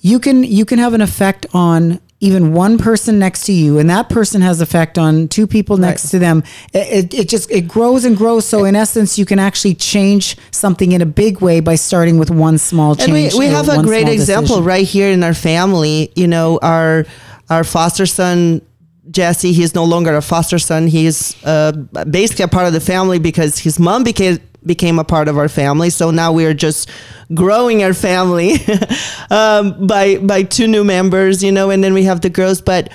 you 0.00 0.18
can 0.18 0.44
you 0.44 0.64
can 0.64 0.78
have 0.78 0.94
an 0.94 1.00
effect 1.00 1.46
on 1.52 2.00
even 2.20 2.52
one 2.52 2.78
person 2.78 3.18
next 3.18 3.44
to 3.46 3.52
you 3.52 3.78
and 3.78 3.88
that 3.88 4.08
person 4.08 4.40
has 4.42 4.60
effect 4.60 4.98
on 4.98 5.28
two 5.28 5.46
people 5.46 5.76
next 5.76 6.06
Right. 6.06 6.10
to 6.10 6.18
them 6.18 6.42
it, 6.72 7.14
it, 7.14 7.28
just 7.28 7.48
it 7.50 7.68
grows 7.68 8.04
and 8.04 8.16
grows 8.16 8.44
so 8.44 8.64
in 8.64 8.74
essence 8.74 9.18
you 9.18 9.24
can 9.24 9.38
actually 9.38 9.74
change 9.74 10.36
something 10.50 10.90
in 10.92 11.00
a 11.00 11.06
big 11.06 11.40
way 11.40 11.60
by 11.60 11.76
starting 11.76 12.18
with 12.18 12.28
one 12.30 12.58
small 12.58 12.96
change 12.96 13.08
and 13.08 13.38
we, 13.38 13.46
we 13.46 13.46
have 13.46 13.68
a 13.68 13.82
great 13.84 14.08
example 14.08 14.56
decision. 14.56 14.64
right 14.64 14.86
here 14.86 15.08
in 15.10 15.22
our 15.22 15.34
family 15.34 16.10
you 16.16 16.26
know 16.26 16.58
our 16.60 17.04
our 17.50 17.62
foster 17.62 18.06
son 18.06 18.60
jesse 19.10 19.52
he's 19.52 19.74
no 19.74 19.84
longer 19.84 20.14
a 20.16 20.22
foster 20.22 20.58
son. 20.58 20.86
He's 20.86 21.36
uh, 21.44 21.72
basically 22.10 22.44
a 22.44 22.48
part 22.48 22.66
of 22.66 22.72
the 22.72 22.80
family 22.80 23.18
because 23.18 23.58
his 23.58 23.78
mom 23.78 24.04
became 24.04 24.38
became 24.66 24.98
a 24.98 25.04
part 25.04 25.28
of 25.28 25.38
our 25.38 25.48
family. 25.48 25.90
So 25.90 26.10
now 26.10 26.32
we 26.32 26.44
are 26.44 26.54
just 26.54 26.90
growing 27.34 27.82
our 27.82 27.94
family 27.94 28.54
um, 29.30 29.86
by 29.86 30.18
by 30.18 30.42
two 30.42 30.66
new 30.66 30.84
members 30.84 31.42
you 31.42 31.52
know 31.52 31.70
and 31.70 31.82
then 31.82 31.94
we 31.94 32.04
have 32.04 32.20
the 32.20 32.30
girls. 32.30 32.60
But 32.60 32.90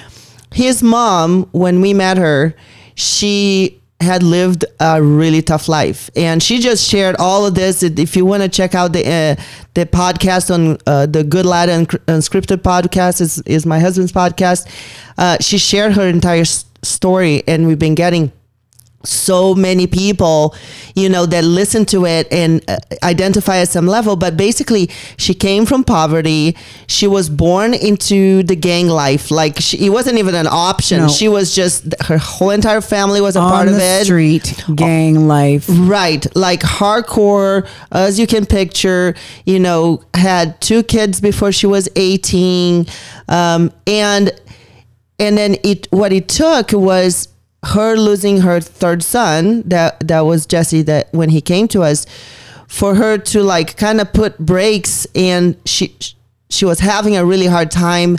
his 0.53 0.84
mom 0.84 1.48
when 1.51 1.82
we 1.82 1.93
met 1.93 2.17
her 2.17 2.55
she 2.96 3.82
had 4.00 4.21
lived 4.21 4.65
a 4.79 5.01
really 5.01 5.41
tough 5.41 5.67
life. 5.67 6.09
And 6.15 6.43
she 6.43 6.59
just 6.59 6.89
shared 6.89 7.15
all 7.17 7.45
of 7.45 7.55
this. 7.55 7.83
If 7.83 8.15
you 8.15 8.25
want 8.25 8.43
to 8.43 8.50
check 8.50 8.75
out 8.75 8.93
the 8.93 9.05
uh, 9.05 9.43
the 9.73 9.85
podcast 9.85 10.53
on 10.53 10.77
uh, 10.85 11.05
the 11.05 11.23
good 11.23 11.45
lad 11.45 11.69
unscripted 11.69 12.57
podcast 12.57 13.21
is, 13.21 13.39
is 13.41 13.65
my 13.65 13.79
husband's 13.79 14.12
podcast 14.12 14.67
uh, 15.17 15.38
she 15.39 15.57
shared 15.57 15.93
her 15.93 16.07
entire 16.07 16.45
story 16.45 17.43
and 17.47 17.67
we've 17.67 17.79
been 17.79 17.95
getting 17.95 18.31
so 19.05 19.53
many 19.53 19.88
people, 19.88 20.55
you 20.95 21.10
know, 21.10 21.25
that 21.25 21.43
listen 21.43 21.86
to 21.86 22.05
it 22.05 22.27
and 22.31 22.63
uh, 22.69 22.77
identify 23.03 23.57
at 23.57 23.69
some 23.69 23.88
level. 23.88 24.15
But 24.15 24.38
basically, 24.38 24.89
she 25.17 25.33
came 25.33 25.65
from 25.65 25.83
poverty. 25.83 26.55
She 26.88 27.07
was 27.07 27.29
born 27.29 27.74
into 27.74 28.43
the 28.43 28.55
gang 28.55 28.88
life. 28.88 29.29
Like 29.31 29.60
she, 29.60 29.86
it 29.86 29.89
wasn't 29.89 30.17
even 30.19 30.36
an 30.36 30.48
option. 30.48 31.00
No. 31.00 31.07
She 31.10 31.27
was 31.27 31.53
just 31.53 31.93
her 32.01 32.17
whole 32.17 32.51
entire 32.51 32.81
family 32.81 33.22
was 33.22 33.36
a 33.36 33.39
on 33.39 33.51
part 33.51 33.67
of 33.67 33.75
it. 33.77 34.05
street 34.05 34.63
gang 34.75 35.27
life 35.27 35.65
Right, 35.69 36.25
like 36.36 36.62
hardcore, 36.62 37.67
as 37.91 38.19
you 38.19 38.27
can 38.27 38.45
picture. 38.45 39.15
You 39.45 39.60
know, 39.60 40.03
had 40.13 40.60
two 40.62 40.83
kids 40.83 41.19
before 41.19 41.51
she 41.51 41.67
was 41.67 41.89
eighteen, 41.95 42.86
um, 43.27 43.72
and 43.86 44.31
and 45.19 45.38
then 45.38 45.55
it 45.63 45.88
what 45.91 46.13
it 46.13 46.27
took 46.27 46.72
was 46.72 47.27
her 47.63 47.96
losing 47.96 48.41
her 48.41 48.60
third 48.60 49.03
son. 49.03 49.63
That 49.63 50.08
that 50.08 50.22
was 50.22 50.46
Jesse. 50.46 50.82
That 50.84 51.10
when 51.12 51.29
he 51.29 51.41
came 51.41 51.67
to 51.70 51.82
us, 51.84 52.05
for 52.67 52.96
her 52.96 53.17
to 53.17 53.43
like 53.43 53.77
kind 53.77 54.01
of 54.01 54.12
put 54.13 54.38
brakes, 54.39 55.08
and 55.15 55.55
she 55.65 55.96
she 56.50 56.65
was 56.65 56.79
having 56.79 57.15
a 57.15 57.25
really 57.25 57.48
hard 57.48 57.72
time 57.72 58.17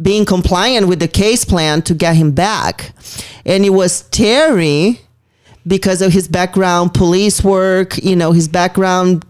being 0.00 0.24
compliant 0.24 0.88
with 0.88 1.00
the 1.00 1.08
case 1.08 1.44
plan 1.44 1.82
to 1.82 1.94
get 1.94 2.16
him 2.16 2.32
back, 2.32 2.92
and 3.44 3.64
it 3.64 3.70
was 3.70 4.02
Terry 4.10 5.00
because 5.66 6.00
of 6.00 6.12
his 6.12 6.28
background, 6.28 6.94
police 6.94 7.42
work, 7.42 7.96
you 7.98 8.14
know, 8.14 8.30
his 8.30 8.46
background, 8.46 9.24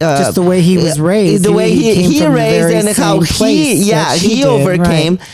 uh, 0.00 0.18
just 0.18 0.34
the 0.34 0.42
way 0.42 0.62
he 0.62 0.78
was 0.78 0.98
uh, 0.98 1.02
raised 1.02 1.44
the 1.44 1.52
way 1.52 1.72
he, 1.74 1.94
came 1.94 2.10
he 2.10 2.26
raised 2.26 2.86
and 2.86 2.96
how 2.96 3.20
he, 3.20 3.74
yeah, 3.74 4.14
he 4.14 4.44
overcame. 4.44 5.16
right. 5.16 5.28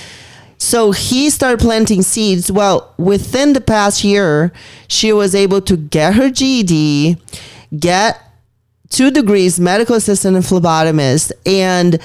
So 0.59 0.91
he 0.93 1.31
started 1.31 1.61
planting 1.61 2.03
seeds. 2.03 2.51
Well, 2.51 2.93
within 2.99 3.53
the 3.53 3.61
past 3.61 4.03
year, 4.05 4.53
she 4.89 5.13
was 5.13 5.35
able 5.35 5.61
to 5.63 5.77
get 5.77 6.15
her 6.15 6.31
GED, 6.31 7.17
get 7.79 8.21
two 8.89 9.11
degrees, 9.11 9.61
medical 9.61 9.97
assistant 9.97 10.37
and 10.37 10.45
phlebotomist, 10.45 11.33
and 11.45 11.99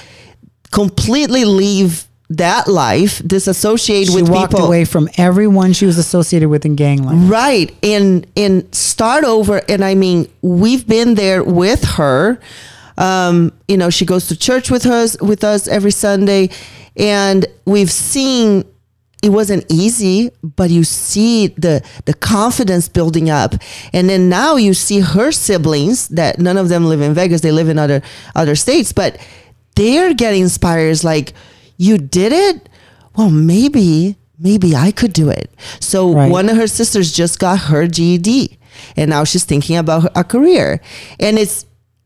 completely 0.70 1.44
leave 1.44 2.04
that 2.30 2.66
life, 2.66 3.20
disassociate 3.26 4.08
she 4.08 4.14
with 4.14 4.28
walked 4.30 4.52
people. 4.52 4.66
away 4.66 4.84
from 4.86 5.08
everyone 5.18 5.72
she 5.74 5.84
was 5.84 5.98
associated 5.98 6.48
with 6.48 6.64
in 6.64 6.76
gang 6.76 7.02
life 7.02 7.14
Right. 7.30 7.74
And 7.82 8.26
and 8.36 8.74
start 8.74 9.24
over. 9.24 9.60
And 9.68 9.84
I 9.84 9.94
mean, 9.94 10.30
we've 10.40 10.86
been 10.86 11.14
there 11.14 11.44
with 11.44 11.84
her. 11.84 12.38
Um, 12.96 13.52
you 13.68 13.76
know, 13.76 13.90
she 13.90 14.04
goes 14.06 14.28
to 14.28 14.36
church 14.36 14.70
with 14.70 14.86
us 14.86 15.20
with 15.20 15.44
us 15.44 15.68
every 15.68 15.90
Sunday. 15.90 16.50
And 16.96 17.46
we've 17.64 17.90
seen 17.90 18.64
it 19.22 19.30
wasn't 19.30 19.64
easy, 19.70 20.30
but 20.42 20.70
you 20.70 20.82
see 20.82 21.46
the 21.56 21.82
the 22.06 22.14
confidence 22.14 22.88
building 22.88 23.30
up. 23.30 23.54
And 23.92 24.08
then 24.10 24.28
now 24.28 24.56
you 24.56 24.74
see 24.74 24.98
her 25.00 25.30
siblings 25.30 26.08
that 26.08 26.40
none 26.40 26.56
of 26.56 26.68
them 26.68 26.86
live 26.86 27.00
in 27.00 27.14
Vegas, 27.14 27.40
they 27.40 27.52
live 27.52 27.68
in 27.68 27.78
other 27.78 28.02
other 28.34 28.56
states, 28.56 28.92
but 28.92 29.18
they're 29.76 30.12
getting 30.12 30.42
inspired 30.42 30.90
It's 30.90 31.04
like, 31.04 31.32
you 31.76 31.98
did 31.98 32.32
it? 32.32 32.68
Well, 33.16 33.30
maybe 33.30 34.16
maybe 34.38 34.74
I 34.74 34.90
could 34.90 35.12
do 35.12 35.30
it. 35.30 35.50
So 35.78 36.12
Right. 36.12 36.30
one 36.30 36.48
of 36.48 36.56
her 36.56 36.66
sisters 36.66 37.12
just 37.12 37.38
got 37.38 37.58
her 37.70 37.86
GED 37.86 38.58
and 38.96 39.10
now 39.10 39.22
she's 39.24 39.44
thinking 39.44 39.76
about 39.76 40.02
her, 40.02 40.10
a 40.16 40.24
career. 40.24 40.80
And 41.20 41.38
it's 41.38 41.64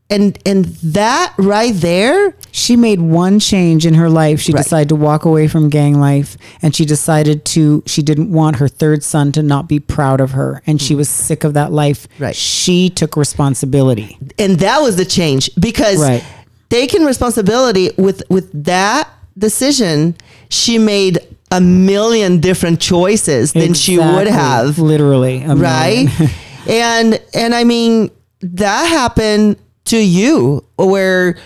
and 0.08 0.38
and 0.46 0.64
that 0.66 1.34
right 1.36 1.74
there 1.74 2.34
She 2.52 2.76
made 2.76 3.00
one 3.00 3.38
change 3.38 3.84
in 3.84 3.94
her 3.94 4.08
life. 4.08 4.40
She 4.40 4.52
Right. 4.52 4.62
decided 4.62 4.88
to 4.88 4.96
walk 4.96 5.24
away 5.24 5.46
from 5.48 5.68
gang 5.68 5.98
life 6.00 6.38
and 6.62 6.74
she 6.74 6.84
decided 6.86 7.44
to, 7.46 7.82
she 7.86 8.02
didn't 8.02 8.30
want 8.32 8.56
her 8.56 8.66
third 8.68 9.02
son 9.04 9.30
to 9.32 9.42
not 9.42 9.68
be 9.68 9.78
proud 9.78 10.20
of 10.22 10.30
her. 10.30 10.62
And 10.66 10.80
she 10.80 10.94
hmm. 10.94 10.98
was 10.98 11.08
sick 11.10 11.44
of 11.44 11.52
that 11.54 11.70
life. 11.72 12.08
Right. 12.18 12.34
She 12.34 12.88
took 12.88 13.16
responsibility. 13.16 14.16
and 14.38 14.58
that 14.60 14.80
was 14.80 14.96
the 14.96 15.04
change 15.04 15.50
because 15.60 15.98
Right. 16.00 16.24
taking 16.70 17.04
responsibility 17.04 17.90
with 17.98 18.22
with 18.30 18.48
that 18.64 19.08
decision 19.38 20.14
she 20.48 20.78
made 20.78 21.18
a 21.50 21.60
million 21.60 22.40
different 22.40 22.80
choices 22.80 23.52
than 23.52 23.74
she 23.74 23.98
would 23.98 24.26
have 24.26 24.78
Literally. 24.78 25.44
right 25.46 26.08
and 26.68 27.20
and 27.34 27.54
i 27.54 27.62
mean 27.64 28.10
that 28.40 28.86
happened 28.86 29.56
to 29.86 29.98
you 29.98 30.64
where 30.76 31.36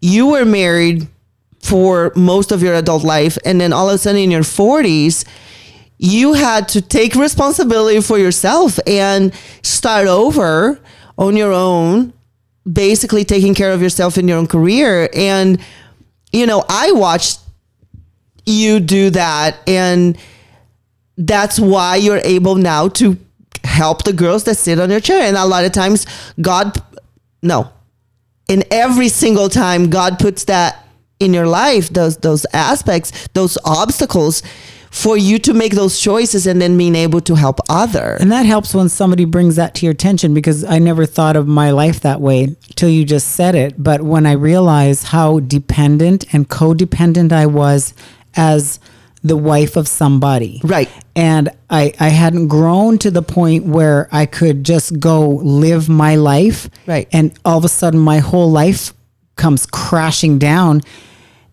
you 0.00 0.26
were 0.26 0.44
married 0.44 1.06
for 1.60 2.12
most 2.14 2.52
of 2.52 2.62
your 2.62 2.74
adult 2.74 3.04
life 3.04 3.36
and 3.44 3.60
then 3.60 3.72
all 3.72 3.88
of 3.88 3.94
a 3.94 3.98
sudden 3.98 4.20
in 4.20 4.30
your 4.30 4.42
40s 4.42 5.24
you 5.98 6.32
had 6.32 6.68
to 6.68 6.80
take 6.80 7.14
responsibility 7.14 8.00
for 8.00 8.18
yourself 8.18 8.78
and 8.86 9.34
start 9.62 10.06
over 10.06 10.80
on 11.18 11.36
your 11.36 11.52
own 11.52 12.12
basically 12.70 13.24
taking 13.24 13.54
care 13.54 13.72
of 13.72 13.82
yourself 13.82 14.16
in 14.16 14.28
your 14.28 14.38
own 14.38 14.46
career. 14.46 15.08
And 15.14 15.60
you 16.30 16.46
know 16.46 16.62
i 16.68 16.92
watched 16.92 17.40
you 18.44 18.80
do 18.80 19.08
that 19.08 19.58
and 19.66 20.18
that's 21.16 21.58
why 21.58 21.96
you're 21.96 22.20
able 22.22 22.54
now 22.54 22.88
to 22.88 23.16
help 23.64 24.04
the 24.04 24.12
girls 24.12 24.44
that 24.44 24.54
sit 24.56 24.78
on 24.78 24.90
your 24.90 25.00
chair. 25.00 25.22
And 25.22 25.36
a 25.36 25.44
lot 25.44 25.64
of 25.64 25.72
times 25.72 26.06
god 26.40 26.80
no 27.42 27.72
in 28.48 28.64
every 28.70 29.08
single 29.08 29.48
time 29.48 29.88
god 29.90 30.18
puts 30.18 30.44
that 30.44 30.86
in 31.20 31.32
your 31.34 31.46
life 31.46 31.88
those 31.90 32.16
those 32.18 32.46
aspects 32.52 33.28
those 33.34 33.58
obstacles 33.64 34.42
for 34.90 35.16
you 35.16 35.38
to 35.38 35.52
make 35.52 35.74
those 35.74 36.00
choices 36.00 36.46
and 36.46 36.62
then 36.62 36.76
being 36.78 36.94
able 36.94 37.20
to 37.20 37.34
help 37.34 37.60
other 37.68 38.16
And 38.20 38.32
that 38.32 38.46
helps 38.46 38.74
when 38.74 38.88
somebody 38.88 39.24
brings 39.26 39.56
that 39.56 39.74
to 39.76 39.86
your 39.86 39.92
attention 39.92 40.32
because 40.32 40.64
I 40.64 40.78
never 40.78 41.04
thought 41.06 41.36
of 41.36 41.46
my 41.46 41.70
life 41.70 42.00
that 42.00 42.20
way 42.20 42.56
till 42.74 42.88
you 42.88 43.04
just 43.04 43.32
said 43.32 43.54
it. 43.54 43.82
But 43.82 44.02
when 44.02 44.24
I 44.26 44.32
realized 44.32 45.04
how 45.08 45.40
dependent 45.40 46.32
and 46.32 46.48
codependent 46.48 47.32
I 47.32 47.46
was 47.46 47.92
as 48.34 48.80
the 49.28 49.36
wife 49.36 49.76
of 49.76 49.86
somebody. 49.88 50.60
Right. 50.64 50.90
And 51.14 51.50
I, 51.70 51.92
I 52.00 52.08
hadn't 52.08 52.48
grown 52.48 52.98
to 52.98 53.10
the 53.10 53.22
point 53.22 53.64
where 53.64 54.08
I 54.10 54.26
could 54.26 54.64
just 54.64 54.98
go 54.98 55.28
live 55.28 55.88
my 55.88 56.16
life. 56.16 56.68
Right. 56.86 57.08
And 57.12 57.38
all 57.44 57.58
of 57.58 57.64
a 57.64 57.68
sudden 57.68 58.00
my 58.00 58.18
whole 58.18 58.50
life 58.50 58.92
comes 59.36 59.66
crashing 59.66 60.38
down 60.38 60.82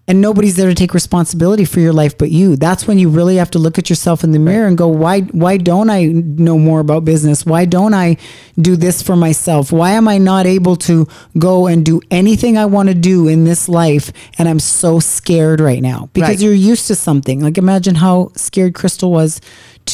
and 0.07 0.21
nobody's 0.21 0.55
there 0.55 0.69
to 0.69 0.75
take 0.75 0.93
responsibility 0.93 1.65
for 1.65 1.79
your 1.79 1.91
life 1.93 2.15
but 2.17 2.29
you. 2.29 2.55
That's 2.55 2.87
when 2.87 2.99
you 2.99 3.09
really 3.09 3.37
have 3.37 3.49
to 3.51 3.59
look 3.59 3.79
at 3.79 3.89
yourself 3.89 4.23
in 4.23 4.31
the 4.31 4.39
mirror 4.39 4.67
and 4.67 4.77
go 4.77 4.87
why 4.87 5.21
why 5.21 5.57
don't 5.57 5.89
i 5.89 6.05
know 6.05 6.59
more 6.59 6.79
about 6.79 7.03
business? 7.05 7.45
Why 7.45 7.65
don't 7.65 7.93
i 7.95 8.17
do 8.59 8.75
this 8.75 9.01
for 9.01 9.15
myself? 9.15 9.71
Why 9.71 9.91
am 9.91 10.07
i 10.07 10.17
not 10.19 10.45
able 10.45 10.75
to 10.89 11.07
go 11.39 11.65
and 11.67 11.83
do 11.83 12.01
anything 12.11 12.55
i 12.57 12.65
want 12.65 12.89
to 12.89 12.95
do 12.95 13.27
in 13.27 13.45
this 13.45 13.67
life 13.67 14.11
and 14.37 14.47
i'm 14.47 14.59
so 14.59 14.99
scared 14.99 15.59
right 15.59 15.81
now? 15.81 16.09
Because 16.13 16.29
Right. 16.29 16.39
you're 16.41 16.53
used 16.53 16.87
to 16.87 16.95
something. 16.95 17.41
Like 17.41 17.57
imagine 17.57 17.95
how 17.95 18.31
scared 18.35 18.75
crystal 18.75 19.11
was 19.11 19.41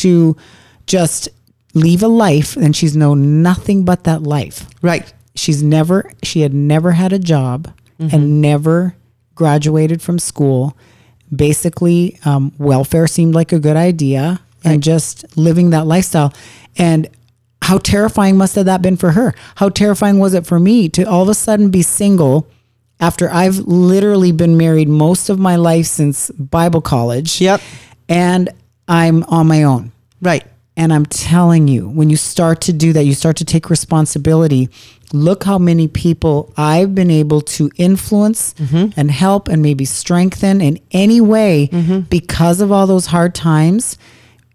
to 0.03 0.35
just 0.87 1.29
leave 1.73 2.03
a 2.03 2.07
life 2.09 2.57
and 2.57 2.75
she's 2.75 2.97
known 2.97 3.41
nothing 3.41 3.85
but 3.85 4.03
that 4.03 4.23
life. 4.23 4.67
Right. 4.81 5.11
She's 5.35 5.63
never 5.63 6.11
she 6.21 6.41
had 6.41 6.53
never 6.53 6.91
had 6.91 7.13
a 7.13 7.19
job 7.19 7.71
Mm-hmm. 7.99 8.15
and 8.15 8.41
never 8.41 8.95
graduated 9.41 9.99
from 10.03 10.19
school 10.19 10.77
basically 11.35 12.19
um, 12.25 12.51
welfare 12.59 13.07
seemed 13.07 13.33
like 13.33 13.51
a 13.51 13.59
good 13.59 13.75
idea 13.91 14.39
and 14.63 14.83
just 14.83 15.25
living 15.35 15.71
that 15.71 15.87
lifestyle. 15.87 16.31
And 16.77 17.07
how 17.63 17.77
terrifying 17.79 18.37
must 18.37 18.53
have 18.55 18.65
that 18.65 18.81
been 18.83 18.97
for 18.97 19.11
her? 19.11 19.33
How 19.55 19.69
terrifying 19.69 20.19
was 20.19 20.33
it 20.35 20.45
for 20.45 20.59
me 20.59 20.89
to 20.89 21.03
all 21.03 21.23
of 21.23 21.29
a 21.29 21.33
sudden 21.33 21.71
be 21.71 21.81
single 21.81 22.45
after 22.99 23.27
i've 23.31 23.57
literally 23.57 24.31
been 24.31 24.55
married 24.57 24.87
most 24.87 25.29
of 25.29 25.39
my 25.39 25.55
life 25.55 25.87
since 25.87 26.29
bible 26.57 26.81
college 26.81 27.41
Yep. 27.41 27.59
and 28.07 28.49
i'm 28.87 29.23
on 29.23 29.47
my 29.47 29.63
own? 29.63 29.91
Right 30.21 30.45
and 30.77 30.93
I'm 30.93 31.05
telling 31.05 31.67
you, 31.67 31.89
when 31.89 32.09
you 32.09 32.17
start 32.17 32.61
to 32.61 32.73
do 32.73 32.93
that, 32.93 33.03
you 33.03 33.13
start 33.13 33.37
to 33.37 33.45
take 33.45 33.69
responsibility. 33.69 34.69
Look 35.13 35.43
how 35.43 35.57
many 35.57 35.87
people 35.87 36.53
I've 36.55 36.95
been 36.95 37.11
able 37.11 37.41
to 37.41 37.69
influence 37.75 38.53
mm-hmm. 38.53 38.97
and 38.97 39.11
help 39.11 39.49
and 39.49 39.61
maybe 39.61 39.83
strengthen 39.83 40.61
in 40.61 40.79
any 40.91 41.19
way 41.19 41.69
mm-hmm. 41.71 42.01
because 42.01 42.61
of 42.61 42.71
all 42.71 42.87
those 42.87 43.07
hard 43.07 43.35
times. 43.35 43.97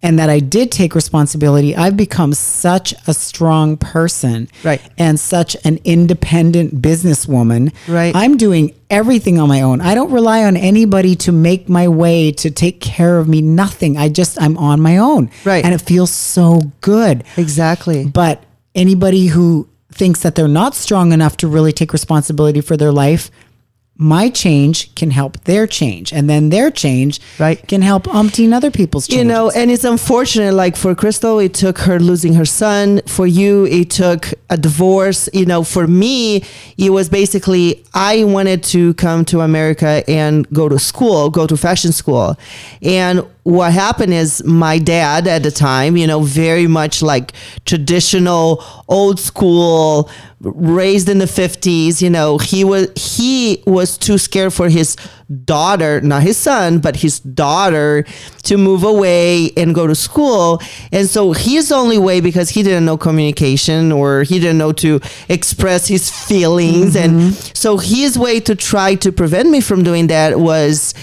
And 0.07 0.21
that 0.21 0.31
I 0.31 0.39
did 0.39 0.71
take 0.71 0.95
responsibility. 0.95 1.75
I've 1.75 1.97
become 1.97 2.33
such 2.33 2.95
a 3.09 3.13
strong 3.13 3.77
person 3.77 4.49
Right. 4.63 4.81
and 4.97 5.19
such 5.19 5.57
an 5.65 5.81
independent 5.83 6.81
businesswoman. 6.81 7.73
Right. 7.89 8.15
I'm 8.15 8.37
doing 8.37 8.73
everything 8.89 9.41
on 9.41 9.49
my 9.49 9.63
own. 9.63 9.81
I 9.81 9.97
don't 9.97 10.13
rely 10.13 10.45
on 10.45 10.57
anybody 10.57 11.17
to 11.17 11.33
make 11.33 11.69
my 11.69 11.89
way, 11.89 12.31
to 12.33 12.51
take 12.53 12.81
care 12.81 13.19
of 13.19 13.27
me, 13.29 13.43
nothing. 13.43 13.97
I 13.97 14.09
just, 14.09 14.41
I'm 14.41 14.57
on 14.59 14.81
my 14.81 14.97
own. 14.99 15.29
Right. 15.45 15.65
And 15.65 15.75
it 15.75 15.81
feels 15.81 16.13
so 16.13 16.61
good. 16.83 17.25
exactly 17.37 18.07
But 18.07 18.45
anybody 18.77 19.27
who 19.27 19.69
thinks 19.93 20.21
that 20.21 20.35
they're 20.37 20.47
not 20.63 20.75
strong 20.75 21.13
enough 21.13 21.37
to 21.39 21.49
really 21.49 21.73
take 21.73 21.93
responsibility 21.93 22.61
for 22.61 22.77
their 22.77 22.93
life, 22.93 23.31
my 23.99 24.29
change 24.29 24.95
can 24.95 25.11
help 25.11 25.43
their 25.45 25.67
change. 25.67 26.13
And 26.13 26.29
then 26.29 26.51
their 26.51 26.71
change 26.71 27.19
Right. 27.39 27.67
can 27.67 27.81
help 27.83 28.05
umpteen 28.05 28.53
other 28.53 28.71
people's 28.71 29.07
change. 29.09 29.19
you 29.19 29.25
know 29.25 29.51
and 29.51 29.71
it's 29.71 29.85
unfortunate 29.85 30.53
like 30.55 30.77
for 30.77 30.95
crystal 30.95 31.39
it 31.39 31.55
took 31.55 31.79
her 31.79 31.99
losing 31.99 32.35
her 32.35 32.45
son 32.45 33.01
for 33.07 33.27
you 33.27 33.65
it 33.67 33.89
took 33.91 34.33
a 34.51 34.57
divorce 34.57 35.29
you 35.33 35.47
know 35.47 35.63
for 35.63 35.87
me 35.87 36.45
it 36.77 36.91
was 36.91 37.09
basically 37.09 37.83
i 37.95 38.23
wanted 38.25 38.63
to 38.63 38.93
come 38.95 39.25
to 39.25 39.41
america 39.41 40.03
and 40.09 40.47
go 40.53 40.69
to 40.69 40.79
school 40.79 41.31
go 41.31 41.47
to 41.47 41.57
fashion 41.57 41.93
school 41.93 42.37
and 42.83 43.25
what 43.47 43.73
happened 43.73 44.13
is 44.13 44.43
my 44.45 44.77
dad 44.77 45.29
at 45.29 45.45
the 45.45 45.53
time 45.53 45.97
you 45.97 46.05
know 46.05 46.21
very 46.23 46.67
much 46.67 47.01
like 47.01 47.33
traditional 47.65 48.61
old 48.89 49.21
school 49.21 50.11
raised 50.41 51.09
in 51.09 51.19
the 51.19 51.27
50s 51.27 52.03
you 52.03 52.11
know 52.11 52.39
he 52.39 52.65
was 52.65 52.89
he 52.97 53.63
was 53.65 53.97
too 53.97 54.19
scared 54.19 54.53
for 54.53 54.69
his 54.69 54.97
daughter 55.45 56.01
not 56.01 56.25
his 56.25 56.37
son 56.37 56.81
but 56.81 56.97
his 56.97 57.21
daughter 57.21 58.05
to 58.47 58.57
move 58.57 58.85
away 58.85 59.51
and 59.57 59.75
go 59.75 59.87
to 59.87 59.95
school. 59.95 60.61
And 60.93 61.09
so 61.09 61.33
his 61.33 61.73
only 61.73 61.99
way 61.99 62.21
because 62.21 62.51
he 62.51 62.63
didn't 62.63 62.85
know 62.85 62.97
communication 62.97 63.93
or 63.93 64.23
he 64.23 64.39
didn't 64.39 64.59
know 64.59 64.73
to 64.75 65.01
express 65.29 65.89
his 65.89 66.11
feelings 66.11 66.97
and 66.97 67.13
mm-hmm. 67.21 67.51
so 67.55 67.77
his 67.77 68.19
way 68.19 68.41
to 68.41 68.55
try 68.55 68.95
to 68.97 69.11
prevent 69.13 69.51
me 69.51 69.61
from 69.61 69.83
doing 69.83 70.07
that 70.07 70.39
was 70.39 70.95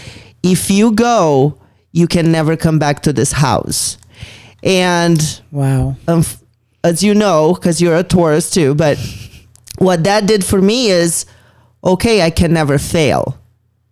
if 0.42 0.72
you 0.72 0.92
go 0.94 1.58
you 1.94 2.08
can 2.08 2.32
never 2.32 2.58
come 2.58 2.78
back 2.80 3.02
to 3.04 3.14
this 3.14 3.32
house 3.32 3.98
and 4.64 5.42
wow. 5.52 5.96
um, 6.08 6.24
as 6.84 7.02
you 7.04 7.14
know, 7.16 7.54
because 7.54 7.82
you're 7.82 7.96
a 7.96 8.04
Taurus 8.04 8.50
too, 8.50 8.76
but 8.76 8.98
what 9.78 10.04
that 10.04 10.26
did 10.26 10.44
for 10.44 10.62
me 10.62 10.88
is, 10.90 11.26
okay, 11.84 12.22
I 12.22 12.30
can 12.30 12.54
never 12.54 12.78
fail. 12.78 13.38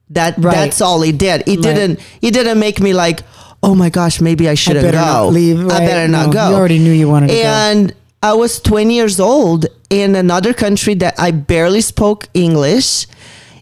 That 0.10 0.36
Right. 0.38 0.54
that's 0.56 0.82
all 0.82 1.02
it 1.04 1.18
did. 1.18 1.42
It 1.48 1.58
Right. 1.58 1.62
didn't. 1.76 2.00
It 2.22 2.34
didn't 2.34 2.60
make 2.60 2.80
me 2.82 2.94
like, 2.94 3.22
oh 3.64 3.76
my 3.76 3.90
gosh, 3.90 4.20
maybe 4.20 4.50
I 4.50 4.56
shouldn't 4.56 4.84
better 4.86 4.98
go. 4.98 5.04
not 5.06 5.28
leave, 5.34 5.60
I 5.60 5.64
right? 5.64 5.80
better 5.88 6.08
not 6.08 6.28
No, 6.28 6.34
go. 6.34 6.50
you 6.50 6.56
already 6.56 6.80
knew 6.80 6.92
you 6.92 7.08
wanted 7.10 7.28
to 7.28 7.34
go. 7.34 7.42
And 7.42 7.94
I 8.24 8.34
was 8.34 8.60
20 8.60 8.94
years 8.94 9.20
old 9.20 9.66
in 9.90 10.16
another 10.16 10.54
country 10.54 10.94
that 10.96 11.16
I 11.18 11.32
barely 11.32 11.82
spoke 11.82 12.28
English, 12.34 13.08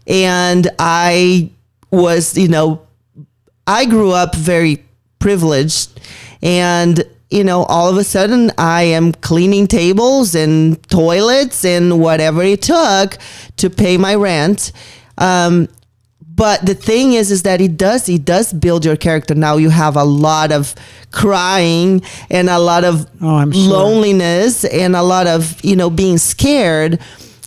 and 0.06 0.68
I 0.78 1.50
was, 1.90 2.36
you 2.36 2.48
know, 2.48 2.80
I 3.78 3.84
grew 3.86 4.10
up 4.22 4.34
very 4.34 4.82
privileged 5.18 5.88
and 6.42 7.04
you 7.30 7.44
know 7.44 7.62
all 7.74 7.88
of 7.92 7.96
a 7.96 8.04
sudden 8.04 8.50
I 8.58 8.82
am 8.98 9.12
cleaning 9.12 9.66
tables 9.68 10.34
and 10.34 10.54
toilets 10.88 11.64
and 11.64 12.00
whatever 12.00 12.42
it 12.42 12.62
took 12.62 13.18
to 13.60 13.70
pay 13.70 13.96
my 13.98 14.14
rent. 14.16 14.72
Um, 15.18 15.68
but 16.42 16.64
the 16.64 16.74
thing 16.74 17.12
is 17.20 17.30
is 17.30 17.42
that 17.42 17.60
it 17.60 17.76
does 17.76 18.08
it 18.08 18.24
does 18.24 18.52
build 18.52 18.84
your 18.84 18.96
character. 18.96 19.34
Now 19.34 19.56
you 19.58 19.70
have 19.70 19.94
a 19.96 20.04
lot 20.04 20.50
of 20.52 20.74
crying 21.12 22.02
and 22.30 22.48
a 22.48 22.58
lot 22.58 22.84
of 22.84 23.06
Oh, 23.20 23.50
sure. 23.50 23.62
loneliness 23.78 24.64
and 24.64 24.96
a 24.96 25.02
lot 25.02 25.26
of 25.26 25.62
you 25.64 25.76
know 25.76 25.90
being 25.90 26.18
scared 26.18 26.98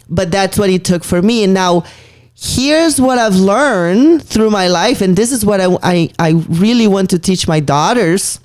but 0.09 0.29
that's 0.31 0.59
what 0.59 0.69
it 0.69 0.83
took 0.85 1.03
for 1.03 1.21
me. 1.21 1.43
And 1.43 1.53
now 1.53 1.83
here's 2.45 2.99
what 2.99 3.17
i've 3.17 3.35
learned 3.35 4.21
through 4.21 4.49
my 4.49 4.67
life 4.67 4.99
and 4.99 5.15
this 5.15 5.31
is 5.31 5.45
what 5.45 5.61
i 5.61 5.77
i, 5.81 6.09
I 6.19 6.31
really 6.49 6.87
want 6.87 7.09
to 7.11 7.19
teach 7.19 7.47
my 7.47 7.61
daughters 7.61 8.41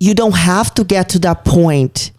you 0.00 0.14
don't 0.14 0.36
have 0.36 0.74
to 0.74 0.84
get 0.84 1.08
to 1.10 1.20
that 1.20 1.44
point 1.44 2.10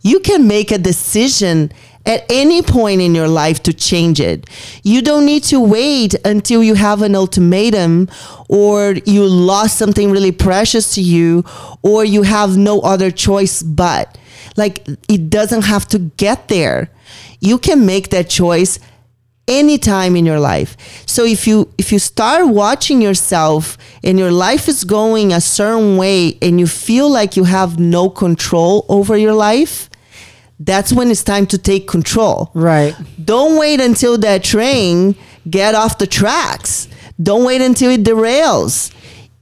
you 0.00 0.20
can 0.20 0.48
make 0.48 0.72
a 0.72 0.78
decision 0.78 1.70
at 2.06 2.24
any 2.30 2.62
point 2.62 3.00
in 3.00 3.14
your 3.14 3.28
life 3.28 3.62
to 3.64 3.72
change 3.72 4.20
it. 4.20 4.48
You 4.82 5.02
don't 5.02 5.24
need 5.24 5.44
to 5.44 5.60
wait 5.60 6.14
until 6.24 6.62
you 6.62 6.74
have 6.74 7.02
an 7.02 7.14
ultimatum 7.14 8.08
or 8.48 8.94
you 9.04 9.24
lost 9.24 9.78
something 9.78 10.10
really 10.10 10.32
precious 10.32 10.94
to 10.94 11.02
you 11.02 11.44
or 11.82 12.04
you 12.04 12.22
have 12.22 12.56
no 12.56 12.80
other 12.80 13.10
choice 13.10 13.62
but. 13.62 14.18
Like 14.56 14.86
it 15.08 15.30
doesn't 15.30 15.62
have 15.62 15.86
to 15.88 15.98
get 15.98 16.48
there. 16.48 16.90
You 17.40 17.58
can 17.58 17.86
make 17.86 18.10
that 18.10 18.28
choice 18.28 18.78
anytime 19.58 20.16
in 20.16 20.26
your 20.26 20.40
life. 20.40 20.76
So 21.06 21.24
if 21.24 21.46
you 21.46 21.72
if 21.78 21.92
you 21.92 21.98
start 21.98 22.48
watching 22.48 23.02
yourself 23.02 23.76
and 24.02 24.18
your 24.18 24.32
life 24.32 24.68
is 24.68 24.84
going 24.84 25.32
a 25.32 25.40
certain 25.40 25.96
way 25.96 26.38
and 26.42 26.58
you 26.60 26.66
feel 26.66 27.10
like 27.10 27.36
you 27.36 27.44
have 27.44 27.78
no 27.78 28.10
control 28.10 28.84
over 28.88 29.16
your 29.16 29.34
life, 29.34 29.90
that's 30.58 30.92
when 30.92 31.10
it's 31.10 31.24
time 31.24 31.46
to 31.46 31.58
take 31.58 31.86
control. 31.88 32.50
Right. 32.54 32.94
Don't 33.22 33.58
wait 33.58 33.80
until 33.80 34.18
that 34.18 34.44
train 34.44 35.16
get 35.48 35.74
off 35.74 35.98
the 35.98 36.06
tracks. 36.06 36.88
Don't 37.22 37.44
wait 37.44 37.60
until 37.60 37.90
it 37.90 38.02
derails. 38.02 38.92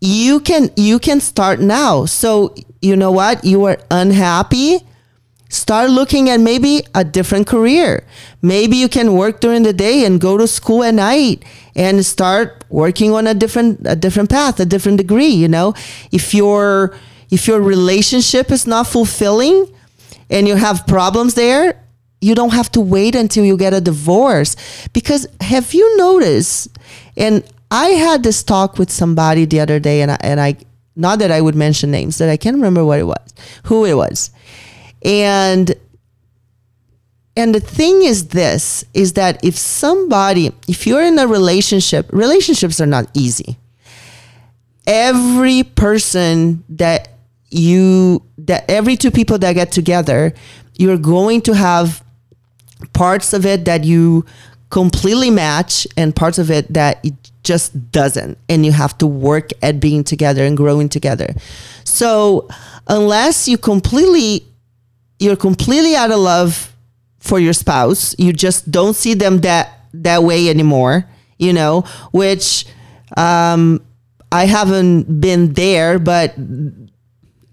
You 0.00 0.40
can 0.40 0.70
you 0.76 0.98
can 0.98 1.20
start 1.20 1.60
now. 1.60 2.06
So 2.06 2.54
you 2.80 2.96
know 2.96 3.12
what? 3.12 3.44
You 3.44 3.64
are 3.64 3.78
unhappy. 3.90 4.78
Start 5.50 5.90
looking 5.90 6.30
at 6.30 6.40
maybe 6.40 6.82
a 6.94 7.04
different 7.04 7.46
career. 7.46 8.04
Maybe 8.40 8.76
you 8.76 8.88
can 8.88 9.14
work 9.14 9.40
during 9.40 9.62
the 9.64 9.72
day 9.72 10.04
and 10.06 10.20
go 10.20 10.38
to 10.38 10.46
school 10.46 10.82
at 10.82 10.94
night 10.94 11.44
and 11.76 12.06
start 12.06 12.64
working 12.70 13.12
on 13.12 13.26
a 13.26 13.34
different 13.34 13.80
a 13.84 13.96
different 13.96 14.30
path, 14.30 14.58
a 14.60 14.64
different 14.64 14.96
degree, 14.96 15.28
you 15.28 15.48
know? 15.48 15.74
If 16.10 16.32
your 16.32 16.96
if 17.30 17.46
your 17.46 17.60
relationship 17.60 18.50
is 18.50 18.66
not 18.66 18.86
fulfilling, 18.86 19.66
and 20.30 20.46
you 20.46 20.54
have 20.54 20.86
problems 20.86 21.34
there, 21.34 21.82
you 22.20 22.34
don't 22.34 22.52
have 22.52 22.70
to 22.72 22.80
wait 22.80 23.14
until 23.14 23.44
you 23.44 23.56
get 23.56 23.74
a 23.74 23.80
divorce. 23.80 24.56
Because 24.92 25.26
have 25.40 25.74
you 25.74 25.96
noticed? 25.96 26.78
And 27.16 27.42
I 27.70 27.88
had 27.88 28.22
this 28.22 28.42
talk 28.42 28.78
with 28.78 28.90
somebody 28.90 29.44
the 29.44 29.60
other 29.60 29.80
day, 29.80 30.02
and 30.02 30.12
I, 30.12 30.18
and 30.20 30.40
I 30.40 30.56
not 30.96 31.18
that 31.18 31.30
I 31.30 31.40
would 31.40 31.54
mention 31.54 31.90
names, 31.90 32.18
that 32.18 32.28
I 32.28 32.36
can't 32.36 32.56
remember 32.56 32.84
what 32.84 32.98
it 32.98 33.04
was, 33.04 33.34
who 33.64 33.84
it 33.84 33.94
was, 33.94 34.30
and 35.02 35.74
and 37.36 37.54
the 37.54 37.60
thing 37.60 38.02
is 38.02 38.28
this 38.28 38.84
is 38.92 39.14
that 39.14 39.42
if 39.44 39.56
somebody 39.56 40.52
if 40.68 40.86
you're 40.86 41.02
in 41.02 41.18
a 41.18 41.26
relationship 41.26 42.08
relationships 42.12 42.80
are 42.80 42.86
not 42.86 43.06
easy. 43.14 43.56
Every 44.86 45.62
person 45.62 46.64
that 46.70 47.10
you 47.50 48.22
that 48.38 48.68
every 48.68 48.96
two 48.96 49.10
people 49.10 49.38
that 49.38 49.52
get 49.52 49.72
together 49.72 50.32
you're 50.76 50.98
going 50.98 51.42
to 51.42 51.52
have 51.52 52.02
parts 52.92 53.32
of 53.32 53.44
it 53.44 53.66
that 53.66 53.84
you 53.84 54.24
completely 54.70 55.30
match 55.30 55.86
and 55.96 56.14
parts 56.14 56.38
of 56.38 56.50
it 56.50 56.72
that 56.72 57.04
it 57.04 57.14
just 57.42 57.90
doesn't. 57.90 58.38
And 58.48 58.64
you 58.64 58.72
have 58.72 58.96
to 58.98 59.06
work 59.06 59.50
at 59.62 59.80
being 59.80 60.04
together 60.04 60.44
and 60.44 60.56
growing 60.56 60.88
together. 60.88 61.34
So 61.84 62.48
unless 62.86 63.48
you 63.48 63.58
completely 63.58 64.46
you're 65.20 65.36
completely 65.36 65.94
out 65.94 66.10
of 66.10 66.18
love 66.18 66.74
for 67.18 67.38
your 67.38 67.52
spouse 67.52 68.14
you 68.18 68.32
just 68.32 68.70
don't 68.70 68.94
see 68.94 69.14
them 69.14 69.38
that 69.42 69.80
that 69.92 70.22
way 70.22 70.48
anymore 70.48 71.04
you 71.38 71.52
know 71.52 71.82
which 72.12 72.66
um 73.16 73.80
i 74.32 74.46
haven't 74.46 75.20
been 75.20 75.52
there 75.52 75.98
but 75.98 76.34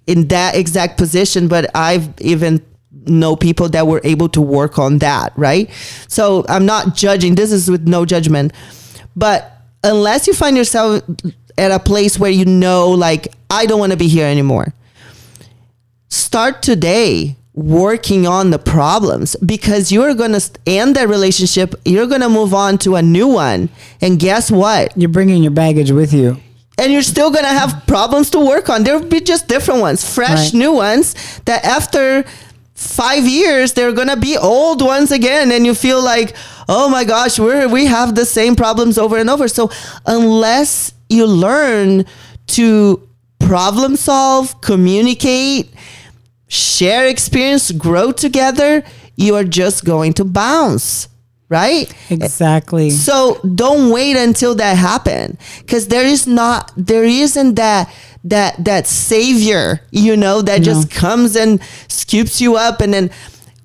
in 0.08 0.30
that 0.30 0.56
exact 0.56 0.98
position, 0.98 1.48
but 1.48 1.70
I've 1.76 2.10
even 2.22 2.66
know 2.92 3.36
people 3.36 3.70
that 3.70 3.86
were 3.86 4.02
able 4.04 4.30
to 4.30 4.42
work 4.42 4.80
on 4.80 4.98
that, 5.00 5.34
right? 5.36 5.70
So 6.08 6.46
I'm 6.50 6.66
not 6.66 6.96
judging. 6.96 7.36
This 7.36 7.52
is 7.52 7.70
with 7.70 7.88
no 7.88 8.06
judgment. 8.06 8.54
But 9.16 9.52
unless 9.84 10.26
you 10.26 10.34
find 10.34 10.58
yourself 10.58 11.04
at 11.58 11.72
a 11.72 11.80
place 11.80 12.18
where 12.18 12.32
you 12.32 12.46
know, 12.46 12.90
like, 12.90 13.34
I 13.50 13.66
don't 13.66 13.80
want 13.80 13.92
to 13.92 13.98
be 13.98 14.08
here 14.08 14.26
anymore, 14.26 14.74
start 16.08 16.62
today 16.62 17.36
working 17.58 18.28
on 18.28 18.52
the 18.52 18.60
problems 18.60 19.36
because 19.38 19.92
you're 19.92 20.14
going 20.14 20.32
to 20.34 20.52
end 20.68 20.96
that 20.96 21.10
relationship. 21.10 21.74
You're 21.86 22.06
going 22.06 22.22
to 22.22 22.30
move 22.30 22.54
on 22.54 22.78
to 22.80 22.96
a 22.96 23.02
new 23.02 23.28
one. 23.28 23.70
And 24.00 24.20
guess 24.20 24.52
what? 24.52 24.96
You're 24.96 25.10
bringing 25.10 25.42
your 25.42 25.52
baggage 25.52 25.90
with 25.90 26.14
you 26.14 26.38
and 26.78 26.94
you're 26.94 27.02
still 27.02 27.32
gonna 27.32 27.48
have 27.48 27.84
problems 27.88 28.30
to 28.30 28.40
work 28.40 28.70
on. 28.70 28.84
There'll 28.84 29.04
be 29.04 29.20
just 29.20 29.48
different 29.48 29.82
ones, 29.82 30.06
fresh 30.08 30.54
Right. 30.54 30.54
new 30.54 30.74
ones 30.74 31.16
that 31.46 31.66
after 31.66 32.24
five 32.76 33.28
years 33.28 33.74
they're 33.74 33.92
gonna 33.94 34.16
be 34.16 34.38
old 34.38 34.84
ones 34.84 35.12
again, 35.12 35.52
and 35.52 35.66
you 35.66 35.74
feel 35.74 36.00
like, 36.04 36.36
oh 36.70 36.88
my 36.88 37.04
gosh, 37.04 37.40
we're 37.40 37.68
we 37.68 37.86
have 37.88 38.14
the 38.14 38.26
same 38.26 38.56
problems 38.56 39.00
over 39.00 39.18
and 39.18 39.28
over. 39.28 39.48
So 39.48 39.72
unless 40.06 40.94
you 41.10 41.26
learn 41.26 42.06
to 42.50 43.02
problem 43.40 43.96
solve, 43.96 44.62
communicate, 44.62 45.74
share 46.48 47.08
experience, 47.08 47.72
grow 47.72 48.12
together, 48.12 48.84
you 49.16 49.36
are 49.36 49.44
just 49.44 49.84
going 49.84 50.14
to 50.14 50.24
bounce, 50.26 51.10
right? 51.50 51.94
exactly 52.10 52.90
So 52.90 53.40
don't 53.56 53.92
wait 53.92 54.16
until 54.18 54.56
that 54.56 54.78
happen 54.78 55.38
because 55.60 55.88
there 55.88 56.06
is 56.06 56.28
not 56.28 56.72
there 56.78 57.04
isn't 57.04 57.56
that 57.56 57.94
that 58.26 58.64
that 58.66 58.88
savior, 58.88 59.82
you 59.92 60.18
know, 60.18 60.42
that 60.42 60.62
just 60.62 60.92
comes 60.92 61.36
and 61.36 61.62
scoops 61.88 62.42
you 62.42 62.56
up 62.56 62.82
and 62.82 62.94
then 62.94 63.10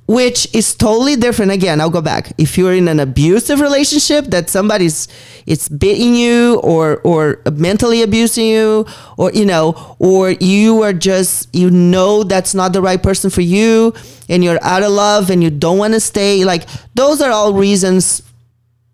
which 0.07 0.53
is 0.55 0.75
totally 0.75 1.17
different 1.17 1.53
again 1.53 1.81
i'll 1.81 1.89
go 1.89 2.03
back 2.03 2.33
if 2.37 2.59
you're 2.59 2.75
in 2.75 2.89
an 2.89 2.99
abusive 2.99 3.61
relationship 3.61 4.25
that 4.27 4.51
somebody's 4.51 5.09
it's 5.47 5.69
beating 5.69 6.15
you 6.15 6.59
or 6.61 7.01
or 7.05 7.41
mentally 7.53 8.03
abusing 8.03 8.47
you 8.47 8.85
or 9.17 9.31
you 9.33 9.47
know 9.47 9.97
or 10.01 10.31
you 10.31 10.83
are 10.83 10.93
just 10.93 11.49
you 11.55 11.71
know 11.71 12.25
that's 12.25 12.55
not 12.55 12.73
the 12.73 12.83
right 12.83 13.03
person 13.03 13.31
for 13.31 13.43
you 13.43 13.95
and 14.29 14.43
you're 14.43 14.59
out 14.63 14.83
of 14.83 14.91
love 14.91 15.31
and 15.31 15.43
you 15.43 15.51
don't 15.51 15.79
want 15.79 15.95
to 15.95 16.01
stay 16.01 16.45
like 16.45 16.67
those 16.95 17.23
are 17.23 17.31
all 17.31 17.55
reasons 17.55 18.23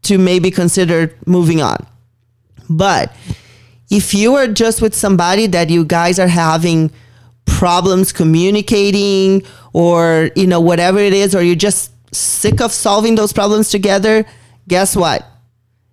to 0.08 0.18
maybe 0.18 0.50
consider 0.50 1.14
moving 1.26 1.60
on. 1.60 1.86
But 2.70 3.14
if 3.90 4.14
you 4.14 4.34
are 4.36 4.46
just 4.48 4.80
with 4.82 4.94
somebody 4.94 5.46
that 5.48 5.70
you 5.70 5.84
guys 5.84 6.18
are 6.18 6.28
having 6.28 6.90
problems 7.44 8.12
communicating 8.12 9.42
or 9.72 10.30
you 10.36 10.46
know 10.46 10.60
whatever 10.60 10.98
it 10.98 11.12
is 11.12 11.34
or 11.34 11.42
you're 11.42 11.56
just 11.56 11.92
sick 12.14 12.60
of 12.60 12.72
solving 12.72 13.14
those 13.14 13.32
problems 13.32 13.70
together, 13.70 14.24
guess 14.66 14.96
what? 14.96 15.26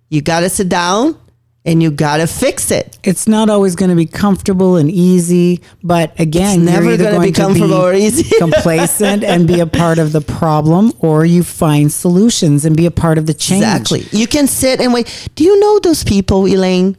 You 0.08 0.22
got 0.22 0.40
to 0.40 0.48
sit 0.48 0.68
down 0.68 1.18
and 1.64 1.82
you 1.82 1.90
got 1.90 2.18
to 2.18 2.28
fix 2.28 2.70
it. 2.70 2.96
it's 3.02 3.26
not 3.26 3.50
always 3.50 3.74
going 3.74 3.90
to 3.90 3.96
be 3.96 4.06
comfortable 4.06 4.76
and 4.76 4.88
easy, 4.88 5.60
but 5.82 6.18
again, 6.20 6.60
It's 6.60 6.70
never 6.70 6.96
gonna 6.96 7.10
going 7.10 7.22
be 7.22 7.32
comfortable 7.32 7.74
or 7.74 7.92
easy. 7.92 8.22
complacent 8.38 9.24
and 9.24 9.48
be 9.48 9.58
a 9.58 9.66
part 9.66 9.98
of 9.98 10.12
the 10.12 10.20
problem, 10.20 10.92
or 11.00 11.24
you 11.24 11.42
find 11.42 11.90
solutions 11.92 12.64
and 12.64 12.76
be 12.76 12.86
a 12.86 12.92
part 12.92 13.18
of 13.18 13.26
the 13.26 13.34
change. 13.34 13.64
Exactly. 13.64 14.06
You 14.12 14.28
can 14.28 14.46
sit 14.46 14.80
and 14.80 14.94
wait. 14.94 15.28
Do 15.34 15.42
you 15.42 15.58
know 15.58 15.80
those 15.80 16.04
people, 16.04 16.46
Elaine? 16.46 16.96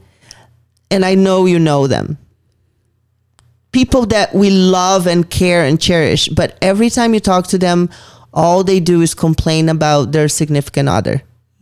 And 0.91 1.05
I 1.05 1.15
know 1.15 1.45
you 1.45 1.59
know 1.59 1.87
them. 1.87 2.17
People 3.77 4.07
that 4.07 4.33
we 4.33 4.49
love 4.49 5.05
and 5.05 5.29
care 5.29 5.63
and 5.63 5.79
cherish, 5.79 6.29
but 6.29 6.57
every 6.61 6.89
time 6.89 7.13
you 7.13 7.19
talk 7.19 7.45
to 7.47 7.57
them, 7.59 7.89
all 8.33 8.63
they 8.63 8.79
do 8.79 9.01
is 9.01 9.13
complain 9.13 9.69
about 9.69 10.11
their 10.11 10.27
significant 10.27 10.89
other. 10.89 11.21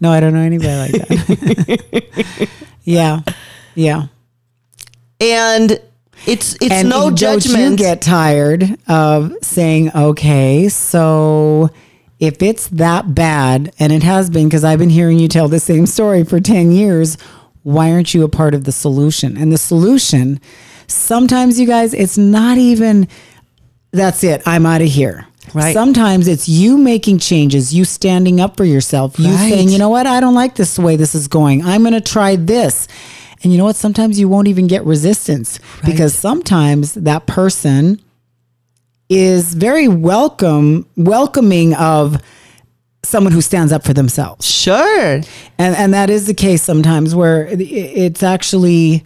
No, 0.00 0.12
I 0.12 0.20
don't 0.20 0.34
know 0.34 0.40
anybody 0.40 0.92
like 0.92 0.92
that. 0.92 2.48
yeah, 2.84 3.20
yeah. 3.74 4.06
And 5.20 5.80
it's 6.26 6.54
it's 6.60 6.72
and 6.72 6.88
no 6.88 7.10
judgment. 7.10 7.70
you 7.72 7.76
get 7.76 8.02
tired 8.02 8.76
of 8.86 9.32
saying, 9.42 9.90
okay, 9.94 10.68
so 10.68 11.70
if 12.20 12.42
it's 12.42 12.68
that 12.68 13.14
bad, 13.14 13.72
and 13.78 13.92
it 13.92 14.02
has 14.02 14.30
been 14.30 14.48
because 14.48 14.64
I've 14.64 14.78
been 14.78 14.90
hearing 14.90 15.18
you 15.18 15.28
tell 15.28 15.48
the 15.48 15.60
same 15.60 15.86
story 15.86 16.24
for 16.24 16.40
10 16.40 16.72
years, 16.72 17.16
why 17.62 17.92
aren't 17.92 18.14
you 18.14 18.22
a 18.24 18.28
part 18.28 18.54
of 18.54 18.64
the 18.64 18.72
solution? 18.72 19.36
And 19.36 19.52
the 19.52 19.58
solution, 19.58 20.40
sometimes 20.86 21.58
you 21.58 21.66
guys, 21.66 21.94
it's 21.94 22.18
not 22.18 22.58
even, 22.58 23.08
that's 23.92 24.24
it, 24.24 24.42
I'm 24.46 24.66
out 24.66 24.80
of 24.82 24.88
here. 24.88 25.26
Right. 25.54 25.72
Sometimes 25.72 26.28
it's 26.28 26.48
you 26.48 26.76
making 26.76 27.18
changes, 27.20 27.74
you 27.74 27.84
standing 27.84 28.40
up 28.40 28.56
for 28.56 28.64
yourself, 28.64 29.18
you 29.18 29.28
Right. 29.28 29.50
saying, 29.50 29.70
you 29.70 29.78
know 29.78 29.88
what, 29.88 30.06
I 30.06 30.20
don't 30.20 30.34
like 30.34 30.56
this 30.56 30.78
way 30.78 30.96
this 30.96 31.14
is 31.14 31.26
going. 31.28 31.64
I'm 31.64 31.82
going 31.82 31.94
to 31.94 32.00
try 32.00 32.36
this. 32.36 32.86
And 33.42 33.52
you 33.52 33.58
know 33.58 33.64
what? 33.64 33.76
Sometimes 33.76 34.18
you 34.18 34.28
won't 34.28 34.48
even 34.48 34.66
get 34.66 34.84
resistance 34.84 35.58
because 35.84 36.12
sometimes 36.12 36.94
that 36.94 37.26
person 37.26 38.00
is 39.08 39.54
very 39.54 39.88
welcome, 39.88 40.86
welcoming 40.96 41.72
of 41.74 42.20
someone 43.04 43.32
who 43.32 43.40
stands 43.40 43.72
up 43.72 43.84
for 43.84 43.92
themselves. 43.94 44.46
sure. 44.46 45.20
And 45.58 45.76
and 45.76 45.94
that 45.94 46.10
is 46.10 46.26
the 46.26 46.34
case 46.34 46.62
sometimes 46.62 47.14
where 47.14 47.46
it's 47.50 48.22
actually 48.22 49.04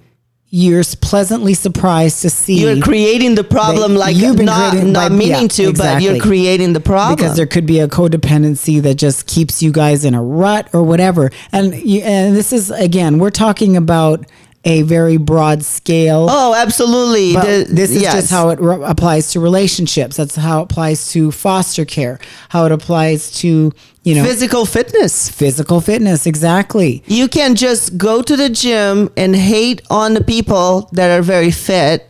you're 0.54 0.82
pleasantly 1.00 1.54
surprised 1.54 2.20
to 2.20 2.28
see 2.28 2.60
You're 2.60 2.78
creating 2.82 3.36
the 3.36 3.44
problem 3.44 3.94
like 3.94 4.14
you've 4.14 4.36
been 4.36 4.44
not, 4.44 4.74
not 4.84 5.08
by- 5.08 5.16
meaning 5.16 5.42
yeah, 5.42 5.48
to, 5.48 5.72
but 5.72 6.02
you're 6.02 6.20
creating 6.20 6.74
the 6.74 6.80
problem. 6.80 7.16
because 7.16 7.36
there 7.38 7.46
could 7.46 7.64
be 7.64 7.80
a 7.80 7.88
codependency 7.88 8.82
that 8.82 8.96
just 8.96 9.26
keeps 9.26 9.62
you 9.62 9.72
guys 9.72 10.04
in 10.04 10.14
a 10.14 10.22
rut 10.22 10.68
or 10.74 10.82
whatever. 10.82 11.30
And 11.52 11.74
you, 11.74 12.02
and 12.02 12.36
this 12.36 12.52
is 12.52 12.70
again, 12.70 13.18
we're 13.18 13.30
talking 13.30 13.78
about 13.78 14.26
a 14.64 14.82
very 14.82 15.16
broad 15.16 15.64
scale. 15.64 16.28
oh, 16.30 16.54
absolutely. 16.54 17.32
The- 17.32 17.66
this 17.68 17.90
is 17.90 18.02
yes. 18.02 18.14
just 18.14 18.30
how 18.30 18.50
it 18.50 18.60
re- 18.60 18.82
applies 18.84 19.30
to 19.32 19.40
relationships. 19.40 20.16
That's 20.16 20.36
how 20.36 20.60
it 20.60 20.64
applies 20.64 21.10
to 21.12 21.32
foster 21.32 21.84
care. 21.84 22.20
How 22.50 22.64
it 22.66 22.72
applies 22.72 23.30
to 23.40 23.72
you 24.04 24.14
know 24.14 24.24
physical 24.24 24.64
fitness. 24.64 25.28
physical 25.28 25.80
fitness. 25.80 26.26
Exactly. 26.26 27.02
You 27.06 27.28
can 27.28 27.54
just 27.54 27.96
go 27.98 28.22
to 28.22 28.36
the 28.36 28.48
gym 28.48 29.10
and 29.16 29.34
hate 29.34 29.82
on 29.90 30.14
the 30.14 30.22
people 30.24 30.88
that 30.92 31.10
are 31.10 31.22
very 31.22 31.50
fit, 31.50 32.08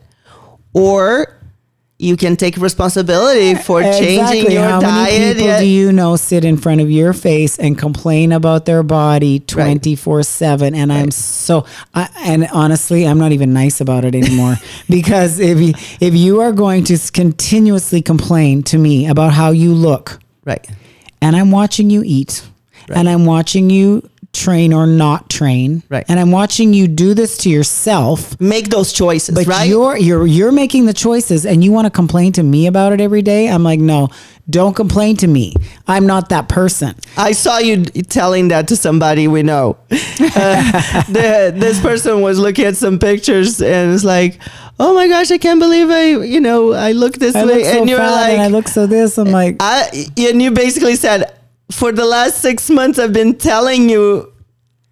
or 0.74 1.38
you 2.02 2.16
can 2.16 2.36
take 2.36 2.56
responsibility 2.56 3.54
for 3.54 3.80
changing 3.82 4.18
Exactly. 4.20 4.54
your 4.54 4.64
How 4.64 4.80
diet. 4.80 5.20
many 5.20 5.34
people 5.34 5.58
do 5.58 5.66
you 5.66 5.92
know 5.92 6.16
sit 6.16 6.44
in 6.44 6.56
front 6.56 6.80
of 6.80 6.90
your 6.90 7.12
face 7.12 7.58
and 7.58 7.78
complain 7.78 8.32
about 8.32 8.64
their 8.66 8.82
body 8.82 9.38
twenty 9.40 9.94
four 9.94 10.22
seven? 10.24 10.74
And 10.74 10.92
I'm 10.92 11.10
so, 11.12 11.64
I, 11.94 12.08
and 12.24 12.48
honestly, 12.52 13.06
I'm 13.06 13.18
not 13.18 13.32
even 13.32 13.52
nice 13.52 13.80
about 13.80 14.04
it 14.04 14.14
anymore 14.14 14.56
because 14.88 15.38
if 15.38 15.60
you, 15.60 15.74
if 16.00 16.14
you 16.14 16.40
are 16.40 16.52
going 16.52 16.84
to 16.84 16.98
continuously 17.12 18.02
complain 18.02 18.62
to 18.64 18.78
me 18.78 19.06
about 19.06 19.32
how 19.32 19.50
you 19.52 19.72
look, 19.72 20.18
right. 20.44 20.66
and 21.20 21.36
I'm 21.36 21.50
watching 21.50 21.88
you 21.88 22.02
eat, 22.04 22.44
and 22.88 23.08
I'm 23.08 23.24
watching 23.24 23.70
you 23.70 24.08
train 24.32 24.72
or 24.72 24.86
not 24.86 25.28
train, 25.28 25.82
Right. 25.90 26.04
and 26.08 26.18
I'm 26.18 26.30
watching 26.30 26.72
you 26.72 26.88
do 26.88 27.12
this 27.14 27.36
to 27.38 27.50
yourself. 27.50 28.40
Make 28.40 28.70
those 28.70 28.92
choices, 28.92 29.34
But 29.34 29.46
right? 29.46 29.68
you're 29.68 29.96
you're 29.98 30.26
you're 30.26 30.52
making 30.52 30.86
the 30.86 30.94
choices, 30.94 31.44
and 31.46 31.62
you 31.62 31.70
want 31.72 31.84
to 31.86 31.90
complain 31.90 32.32
to 32.32 32.42
me 32.42 32.66
about 32.66 32.92
it 32.92 33.00
every 33.00 33.22
day. 33.22 33.48
I'm 33.48 33.62
like, 33.62 33.78
no, 33.80 34.08
don't 34.48 34.74
complain 34.74 35.16
to 35.18 35.26
me. 35.26 35.54
I'm 35.86 36.06
not 36.06 36.30
that 36.30 36.48
person. 36.48 36.94
I 37.16 37.32
saw 37.32 37.58
you 37.58 37.84
telling 37.84 38.48
that 38.48 38.68
to 38.68 38.76
somebody 38.76 39.28
we 39.28 39.42
know. 39.42 39.76
Uh, 40.34 41.02
the, 41.08 41.52
this 41.54 41.80
person 41.80 42.22
was 42.22 42.38
looking 42.38 42.64
at 42.64 42.76
some 42.76 42.98
pictures 42.98 43.60
and 43.60 43.92
it's 43.92 44.02
like, 44.04 44.38
"Oh 44.80 44.94
my 44.94 45.06
gosh, 45.08 45.30
I 45.30 45.36
can't 45.38 45.60
believe 45.60 45.90
I, 45.90 46.24
you 46.24 46.40
know, 46.40 46.72
I 46.72 46.92
look 46.92 47.14
this 47.16 47.34
I 47.36 47.44
way." 47.44 47.56
look 47.56 47.64
so 47.66 47.80
and 47.80 47.88
you're 47.90 47.98
like, 47.98 48.32
and 48.32 48.40
I 48.42 48.46
look 48.48 48.66
so 48.68 48.86
this. 48.86 49.18
I'm 49.18 49.30
like, 49.30 49.56
I, 49.60 50.06
and 50.16 50.40
you 50.40 50.50
basically 50.52 50.96
said, 50.96 51.30
"For 51.70 51.92
the 51.92 52.04
last 52.04 52.38
six 52.40 52.68
months, 52.70 52.98
I've 52.98 53.12
been 53.12 53.34
telling 53.36 53.88
you 53.88 54.28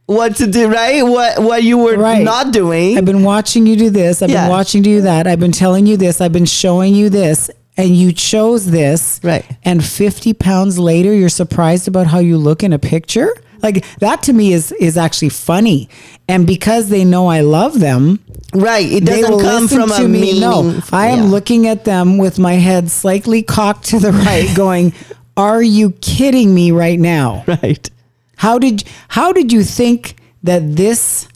what 0.06 0.36
to 0.36 0.46
do, 0.46 0.68
right? 0.68 1.02
What 1.02 1.42
what 1.42 1.62
you 1.62 1.78
were 1.78 1.96
Right. 1.96 2.22
not 2.22 2.52
doing." 2.52 2.96
I've 2.98 3.04
been 3.04 3.22
watching 3.22 3.66
you 3.66 3.76
do 3.76 3.90
this. 3.90 4.22
I've 4.22 4.30
Yeah. 4.30 4.42
been 4.42 4.50
watching 4.50 4.84
you 4.84 4.96
do 4.96 5.00
that. 5.02 5.26
I've 5.26 5.40
been 5.40 5.52
telling 5.52 5.86
you 5.86 5.96
this. 5.96 6.20
I've 6.20 6.32
been 6.32 6.46
showing 6.46 6.94
you 6.94 7.08
this. 7.10 7.50
And 7.76 7.96
you 7.96 8.12
chose 8.12 8.66
this. 8.66 9.20
Right. 9.22 9.44
And 9.64 9.82
50 9.82 10.34
pounds 10.34 10.78
later, 10.78 11.14
you're 11.14 11.30
surprised 11.30 11.88
about 11.88 12.08
how 12.08 12.18
you 12.18 12.36
look 12.36 12.62
in 12.62 12.72
a 12.74 12.78
picture? 12.78 13.30
Like 13.62 13.84
that 14.00 14.22
to 14.24 14.32
me 14.32 14.52
is 14.52 14.72
is 14.72 14.96
actually 14.98 15.28
funny. 15.30 15.88
And 16.28 16.46
because 16.46 16.88
they 16.88 17.04
know 17.04 17.28
I 17.28 17.40
love 17.40 17.78
them, 17.80 18.18
right. 18.54 18.90
It 18.90 19.04
doesn't 19.04 19.40
come 19.40 19.68
from 19.68 19.88
to 19.90 20.04
a 20.04 20.08
me. 20.08 20.20
meaning. 20.20 20.40
No, 20.40 20.80
I 20.92 21.08
am 21.08 21.24
yeah. 21.24 21.30
looking 21.30 21.66
at 21.66 21.84
them 21.84 22.18
with 22.18 22.38
my 22.38 22.54
head 22.54 22.90
slightly 22.90 23.42
cocked 23.42 23.84
to 23.90 23.98
the 23.98 24.12
right, 24.26 24.48
going, 24.54 24.92
"Are 25.40 25.62
you 25.62 25.90
kidding 26.00 26.54
me 26.54 26.70
right 26.70 26.98
now? 27.00 27.44
right. 27.62 27.88
How 28.36 28.58
did 28.58 28.84
how 29.08 29.32
did 29.32 29.52
you 29.52 29.62
think 29.64 30.16
that 30.42 30.62
this 30.76 31.28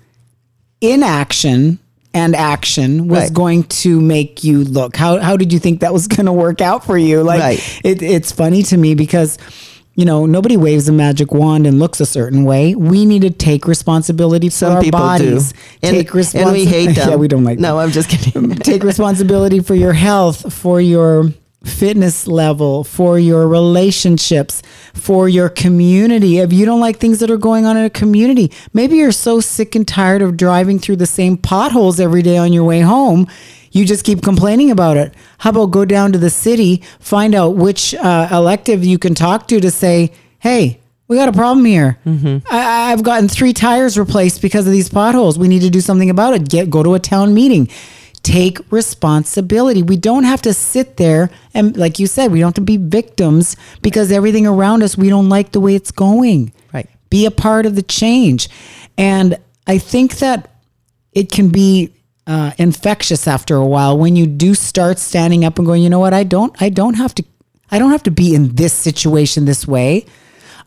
inaction 0.81 1.79
and 2.13 2.37
action 2.37 3.09
was 3.09 3.25
Right. 3.25 3.33
going 3.35 3.63
to 3.65 4.01
make 4.01 4.45
you 4.45 4.65
look? 4.65 4.97
How 4.97 5.19
how 5.21 5.37
did 5.37 5.53
you 5.53 5.59
think 5.59 5.81
that 5.81 5.93
was 5.93 6.07
going 6.15 6.27
to 6.27 6.33
work 6.33 6.61
out 6.61 6.85
for 6.85 6.97
you? 6.99 7.23
Like 7.23 7.41
Right. 7.41 7.81
it, 7.85 8.03
it's 8.03 8.33
funny 8.33 8.63
to 8.65 8.77
me 8.77 8.95
because 8.95 9.39
you 9.97 10.05
know 10.05 10.27
nobody 10.27 10.57
waves 10.57 10.89
a 10.89 10.93
magic 10.93 11.33
wand 11.33 11.67
and 11.67 11.79
looks 11.79 12.01
a 12.01 12.07
certain 12.07 12.45
way. 12.45 12.75
We 12.75 13.05
need 13.07 13.23
to 13.23 13.31
take 13.31 13.67
responsibility 13.67 14.49
for 14.49 14.55
Some 14.57 14.77
our 14.77 14.91
bodies. 14.91 15.53
do, 15.53 15.59
and, 15.83 15.97
take 16.09 16.35
and 16.35 16.53
we 16.53 16.65
hate 16.65 16.95
them. 16.97 17.11
yeah, 17.11 17.17
we 17.17 17.29
don't 17.29 17.45
like. 17.45 17.59
No, 17.59 17.77
them. 17.77 17.87
I'm 17.87 17.91
just 17.93 18.09
kidding. 18.09 18.51
take 18.57 18.83
responsibility 18.83 19.61
for 19.61 19.75
your 19.75 19.93
health, 19.93 20.53
for 20.53 20.81
your 20.81 21.31
fitness 21.65 22.27
level, 22.27 22.85
for 22.85 23.19
your 23.19 23.49
relationships, 23.49 24.63
for 24.93 25.29
your 25.29 25.49
community. 25.49 26.39
If 26.39 26.53
you 26.53 26.65
don't 26.67 26.81
like 26.81 26.99
things 26.99 27.21
that 27.21 27.31
are 27.31 27.37
going 27.37 27.67
on 27.67 27.77
in 27.77 27.85
a 27.85 27.91
community, 27.91 28.53
maybe 28.73 28.97
you're 28.97 29.13
so 29.13 29.41
sick 29.41 29.75
and 29.75 29.87
tired 29.87 30.23
of 30.23 30.37
driving 30.37 30.79
through 30.79 30.97
the 30.97 31.07
same 31.07 31.37
potholes 31.37 31.99
every 31.99 32.23
day 32.23 32.37
on 32.37 32.53
your 32.53 32.65
way 32.65 32.81
home. 32.81 33.27
You 33.73 33.85
just 33.85 34.05
keep 34.05 34.23
complaining 34.23 34.71
about 34.71 34.97
it. 34.97 35.15
How 35.39 35.51
about 35.51 35.73
go 35.73 35.85
down 35.85 36.13
to 36.13 36.19
the 36.19 36.31
city, 36.31 36.83
find 37.01 37.35
out 37.35 37.57
which 37.57 37.95
uh, 37.95 38.29
elective 38.31 38.85
you 38.85 38.99
can 38.99 39.15
talk 39.15 39.49
to 39.49 39.61
to 39.61 39.71
say, 39.71 40.13
hey, 40.39 40.81
we 41.09 41.17
got 41.17 41.29
a 41.29 41.33
problem 41.33 41.65
here. 41.65 41.99
I, 42.51 42.93
I've 42.93 43.03
gotten 43.03 43.29
three 43.29 43.53
tires 43.53 43.99
replaced 43.99 44.41
because 44.41 44.67
of 44.67 44.73
these 44.73 44.89
potholes. 44.89 45.39
We 45.39 45.49
need 45.49 45.61
to 45.63 45.71
do 45.71 45.81
something 45.81 46.09
about 46.09 46.35
it. 46.35 46.49
Get 46.49 46.71
go 46.71 46.83
to 46.83 46.95
a 46.95 47.01
town 47.01 47.35
meeting. 47.35 47.69
Take 48.25 48.59
responsibility. 48.73 49.83
We 49.83 49.97
don't 49.97 50.25
have 50.25 50.43
to 50.43 50.53
sit 50.53 50.97
there 50.97 51.31
and, 51.55 51.77
like 51.77 52.01
you 52.01 52.09
said, 52.09 52.33
we 52.33 52.41
don't 52.41 52.49
have 52.49 52.55
to 52.55 52.61
be 52.63 52.79
victims 52.79 53.55
because 53.81 54.11
everything 54.11 54.47
around 54.47 54.83
us 54.83 54.99
we 54.99 55.09
don't 55.09 55.29
like 55.29 55.53
the 55.53 55.61
way 55.61 55.77
it's 55.77 55.93
going. 55.93 56.53
Right. 56.73 56.89
Be 57.11 57.27
a 57.27 57.31
part 57.31 57.67
of 57.67 57.77
the 57.77 57.83
change, 57.83 58.49
and 58.99 59.39
I 59.67 59.79
think 59.79 60.19
that 60.19 60.51
it 61.13 61.31
can 61.31 61.51
be 61.51 61.95
uh, 62.27 62.53
infectious 62.59 63.29
after 63.29 63.57
a 63.57 63.67
while 63.67 63.97
when 63.97 64.17
you 64.17 64.27
do 64.27 64.55
start 64.55 64.99
standing 64.99 65.45
up 65.45 65.59
and 65.59 65.67
going, 65.67 65.83
you 65.83 65.91
know 65.91 66.01
what, 66.01 66.15
I 66.15 66.25
don't, 66.25 66.61
I 66.61 66.71
don't 66.71 66.95
have 66.95 67.15
to, 67.17 67.25
I 67.71 67.79
don't 67.79 67.91
have 67.91 68.03
to 68.05 68.11
be 68.11 68.35
in 68.35 68.55
this 68.57 68.73
situation 68.73 69.45
this 69.45 69.67
way. 69.67 70.07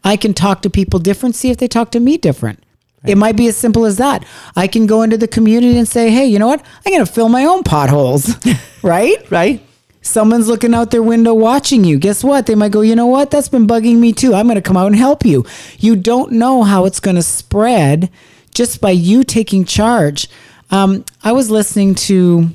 I 0.03 0.15
can 0.15 0.33
talk 0.33 0.61
to 0.61 0.69
people 0.69 0.99
different, 0.99 1.35
see 1.35 1.49
if 1.49 1.57
they 1.57 1.67
talk 1.67 1.91
to 1.91 1.99
me 1.99 2.17
different. 2.17 2.63
It 3.05 3.17
might 3.17 3.37
be 3.37 3.47
as 3.47 3.55
simple 3.55 3.85
as 3.85 3.97
that. 3.97 4.25
I 4.55 4.67
can 4.67 4.85
go 4.87 5.01
into 5.01 5.17
the 5.17 5.27
community 5.27 5.77
and 5.77 5.87
say, 5.87 6.09
hey, 6.09 6.25
you 6.25 6.39
know 6.39 6.47
what? 6.47 6.65
I'm 6.85 6.91
going 6.91 7.05
to 7.05 7.11
fill 7.11 7.29
my 7.29 7.45
own 7.45 7.63
potholes, 7.63 8.35
right? 8.83 9.29
right. 9.31 9.63
Someone's 10.01 10.47
looking 10.47 10.73
out 10.73 10.91
their 10.91 11.03
window 11.03 11.33
watching 11.33 11.83
you. 11.83 11.99
Guess 11.99 12.23
what? 12.23 12.45
They 12.45 12.55
might 12.55 12.71
go, 12.71 12.81
you 12.81 12.95
know 12.95 13.07
what? 13.07 13.29
That's 13.29 13.49
been 13.49 13.67
bugging 13.67 13.97
me 13.97 14.13
too. 14.13 14.33
I'm 14.33 14.47
going 14.47 14.55
to 14.55 14.61
come 14.61 14.77
out 14.77 14.87
and 14.87 14.95
help 14.95 15.25
you. 15.25 15.45
You 15.79 15.95
don't 15.95 16.33
know 16.33 16.63
how 16.63 16.85
it's 16.85 16.99
going 16.99 17.15
to 17.15 17.21
spread 17.21 18.09
just 18.53 18.81
by 18.81 18.91
you 18.91 19.23
taking 19.23 19.65
charge. 19.65 20.27
Um, 20.71 21.05
I 21.23 21.33
was 21.33 21.49
listening 21.49 21.95
to 21.95 22.49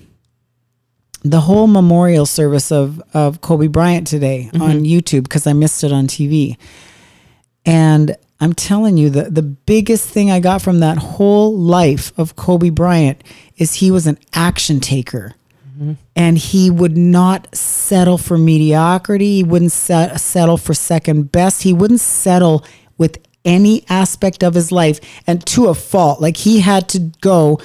the 1.23 1.41
whole 1.41 1.67
memorial 1.67 2.27
service 2.27 2.73
of, 2.73 3.01
of 3.15 3.41
Kobe 3.41 3.69
Bryant 3.69 4.07
today 4.07 4.51
on 4.55 4.83
YouTube 4.83 5.23
because 5.23 5.47
I 5.47 5.53
missed 5.53 5.85
it 5.85 5.93
on 5.93 6.09
TV. 6.09 6.57
And 7.65 8.17
I'm 8.43 8.55
telling 8.55 8.97
you, 8.97 9.09
the, 9.09 9.31
the 9.31 9.43
biggest 9.43 10.09
thing 10.09 10.33
I 10.33 10.41
got 10.41 10.63
from 10.63 10.81
that 10.81 10.99
whole 10.99 11.57
life 11.57 12.13
of 12.19 12.35
Kobe 12.35 12.71
Bryant 12.71 13.23
is 13.57 13.75
he 13.75 13.93
was 13.93 14.09
an 14.09 14.19
action 14.35 14.81
taker. 14.81 15.37
Mm-hmm. 15.71 15.93
And 16.17 16.37
he 16.37 16.69
would 16.69 16.97
not 16.97 17.55
settle 17.55 18.19
for 18.19 18.37
mediocrity. 18.37 19.37
He 19.37 19.43
wouldn't 19.45 19.71
set, 19.71 20.21
settle 20.21 20.57
for 20.57 20.75
second 20.75 21.31
best. 21.31 21.63
He 21.63 21.73
wouldn't 21.73 22.01
settle 22.01 22.65
with 22.99 23.19
any 23.45 23.85
aspect 23.89 24.43
of 24.43 24.55
his 24.55 24.73
life 24.73 24.99
and 25.25 25.47
to 25.47 25.69
a 25.69 25.75
fault. 25.75 26.21
Like 26.21 26.37
he 26.37 26.59
had 26.59 26.89
to 26.91 26.99
go 27.21 27.61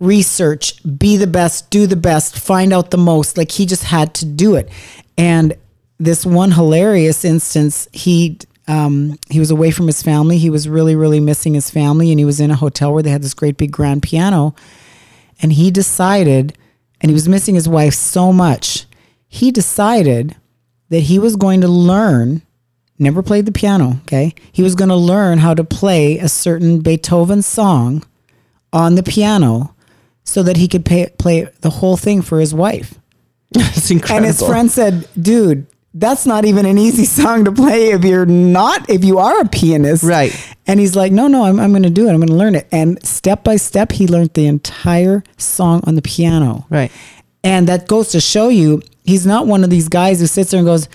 research, 0.00 0.82
be 0.98 1.18
the 1.18 1.26
best, 1.26 1.70
do 1.70 1.86
the 1.86 1.96
best, 1.96 2.38
find 2.38 2.72
out 2.72 2.92
the 2.92 2.98
most. 2.98 3.36
Like 3.36 3.52
he 3.52 3.66
just 3.66 3.84
had 3.84 4.14
to 4.14 4.24
do 4.24 4.54
it. 4.54 4.70
And 5.18 5.54
this 5.98 6.24
one 6.24 6.52
hilarious 6.52 7.26
instance, 7.26 7.88
he 7.92 8.38
um, 8.68 9.18
he 9.28 9.40
was 9.40 9.50
away 9.50 9.70
from 9.70 9.86
his 9.86 10.02
family. 10.02 10.38
He 10.38 10.50
was 10.50 10.68
really, 10.68 10.94
really 10.94 11.20
missing 11.20 11.54
his 11.54 11.70
family, 11.70 12.10
and 12.10 12.18
he 12.18 12.24
was 12.24 12.40
in 12.40 12.50
a 12.50 12.56
hotel 12.56 12.92
where 12.92 13.02
they 13.02 13.10
had 13.10 13.22
this 13.22 13.34
great 13.34 13.56
big 13.56 13.72
grand 13.72 14.02
piano. 14.02 14.54
And 15.40 15.52
he 15.52 15.70
decided, 15.70 16.56
and 17.00 17.10
he 17.10 17.14
was 17.14 17.28
missing 17.28 17.54
his 17.54 17.68
wife 17.68 17.94
so 17.94 18.32
much, 18.32 18.86
he 19.26 19.50
decided 19.50 20.36
that 20.90 21.00
he 21.00 21.18
was 21.18 21.36
going 21.36 21.60
to 21.62 21.68
learn. 21.68 22.42
Never 22.98 23.22
played 23.22 23.46
the 23.46 23.52
piano. 23.52 23.98
Okay, 24.02 24.34
he 24.52 24.62
was 24.62 24.74
going 24.74 24.90
to 24.90 24.94
learn 24.94 25.38
how 25.38 25.54
to 25.54 25.64
play 25.64 26.18
a 26.18 26.28
certain 26.28 26.80
Beethoven 26.80 27.42
song 27.42 28.04
on 28.72 28.94
the 28.94 29.02
piano 29.02 29.74
so 30.22 30.42
that 30.42 30.56
he 30.56 30.68
could 30.68 30.84
pay, 30.84 31.08
play 31.18 31.48
the 31.62 31.70
whole 31.70 31.96
thing 31.96 32.22
for 32.22 32.38
his 32.38 32.54
wife. 32.54 32.98
It's 33.54 33.90
incredible. 33.90 34.16
And 34.18 34.26
his 34.26 34.40
friend 34.46 34.70
said, 34.70 35.08
"Dude, 35.20 35.66
that's 35.94 36.26
not 36.26 36.44
even 36.44 36.66
an 36.66 36.78
easy 36.78 37.04
song 37.20 37.44
to 37.44 37.52
play 37.52 37.90
if 37.90 38.04
you're 38.04 38.26
not 38.26 38.88
if 38.88 39.04
you 39.04 39.18
are 39.18 39.40
a 39.40 39.48
pianist." 39.48 40.02
Right. 40.02 40.32
And 40.66 40.80
he's 40.80 40.96
like, 40.96 41.12
"No, 41.12 41.26
no, 41.26 41.44
I'm 41.44 41.58
I'm 41.58 41.70
going 41.70 41.82
to 41.82 41.90
do 41.90 42.06
it. 42.08 42.10
I'm 42.10 42.16
going 42.16 42.28
to 42.28 42.34
learn 42.34 42.54
it." 42.54 42.68
And 42.72 43.04
step 43.06 43.44
by 43.44 43.56
step 43.56 43.92
he 43.92 44.06
learned 44.06 44.34
the 44.34 44.46
entire 44.46 45.22
song 45.36 45.82
on 45.84 45.94
the 45.94 46.02
piano. 46.02 46.66
Right. 46.70 46.92
And 47.44 47.66
that 47.68 47.88
goes 47.88 48.08
to 48.10 48.20
show 48.20 48.48
you 48.48 48.82
he's 49.04 49.26
not 49.26 49.46
one 49.46 49.64
of 49.64 49.70
these 49.70 49.88
guys 49.88 50.20
who 50.20 50.26
sits 50.26 50.50
there 50.50 50.58
and 50.58 50.66
goes, 50.66 50.88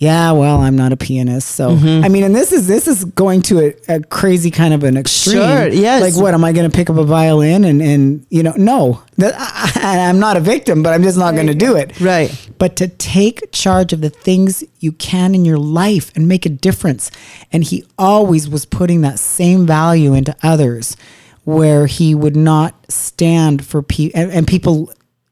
yeah, 0.00 0.32
well, 0.32 0.60
I'm 0.62 0.76
not 0.76 0.92
a 0.92 0.96
pianist, 0.96 1.50
so 1.50 1.76
Mm-hmm. 1.76 2.04
I 2.04 2.08
mean, 2.08 2.24
and 2.24 2.34
this 2.34 2.52
is 2.52 2.66
this 2.66 2.88
is 2.88 3.04
going 3.04 3.42
to 3.42 3.60
a, 3.60 3.96
a 3.96 4.00
crazy 4.00 4.50
kind 4.50 4.72
of 4.72 4.82
an 4.82 4.96
extreme. 4.96 5.36
Sure, 5.36 5.68
yes. 5.68 6.00
Like, 6.00 6.20
what 6.20 6.32
am 6.32 6.42
I 6.42 6.52
going 6.52 6.68
to 6.68 6.74
pick 6.74 6.88
up 6.88 6.96
a 6.96 7.04
violin 7.04 7.64
and 7.64 7.82
and 7.82 8.26
you 8.30 8.42
know, 8.42 8.54
no, 8.56 9.02
that, 9.18 9.34
I, 9.36 10.08
I'm 10.08 10.18
not 10.18 10.38
a 10.38 10.40
victim, 10.40 10.82
but 10.82 10.94
I'm 10.94 11.02
just 11.02 11.18
not 11.18 11.34
going 11.34 11.48
to 11.48 11.54
do 11.54 11.76
it. 11.76 12.00
Right. 12.00 12.30
But 12.58 12.76
to 12.76 12.88
take 12.88 13.52
charge 13.52 13.92
of 13.92 14.00
the 14.00 14.08
things 14.08 14.64
you 14.80 14.92
can 14.92 15.34
in 15.34 15.44
your 15.44 15.58
life 15.58 16.10
and 16.16 16.26
make 16.26 16.46
a 16.46 16.50
difference, 16.50 17.10
and 17.52 17.62
he 17.62 17.84
always 17.98 18.48
was 18.48 18.64
putting 18.64 19.02
that 19.02 19.18
same 19.18 19.66
value 19.66 20.14
into 20.14 20.34
others, 20.42 20.96
where 21.44 21.86
he 21.86 22.14
would 22.14 22.36
not 22.36 22.74
stand 22.90 23.66
for 23.66 23.82
people, 23.82 24.18
and, 24.18 24.32
and 24.32 24.46
people 24.46 24.90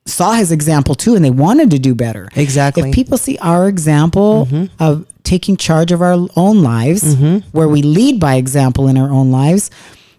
saw 0.09 0.33
his 0.33 0.51
example 0.51 0.95
too 0.95 1.15
and 1.15 1.25
they 1.25 1.31
wanted 1.31 1.71
to 1.71 1.79
do 1.79 1.95
better. 1.95 2.29
Exactly. 2.35 2.89
If 2.89 2.95
people 2.95 3.19
see 3.19 3.39
our 3.39 3.69
example 3.69 4.47
mm-hmm. 4.51 4.83
of 4.83 5.07
taking 5.23 5.57
charge 5.57 5.93
of 5.93 6.01
our 6.01 6.29
own 6.37 6.63
lives, 6.63 7.15
mm-hmm. 7.15 7.49
where 7.57 7.69
we 7.69 7.83
lead 7.83 8.19
by 8.19 8.37
example 8.37 8.89
in 8.89 8.97
our 8.97 9.11
own 9.11 9.31
lives, 9.31 9.71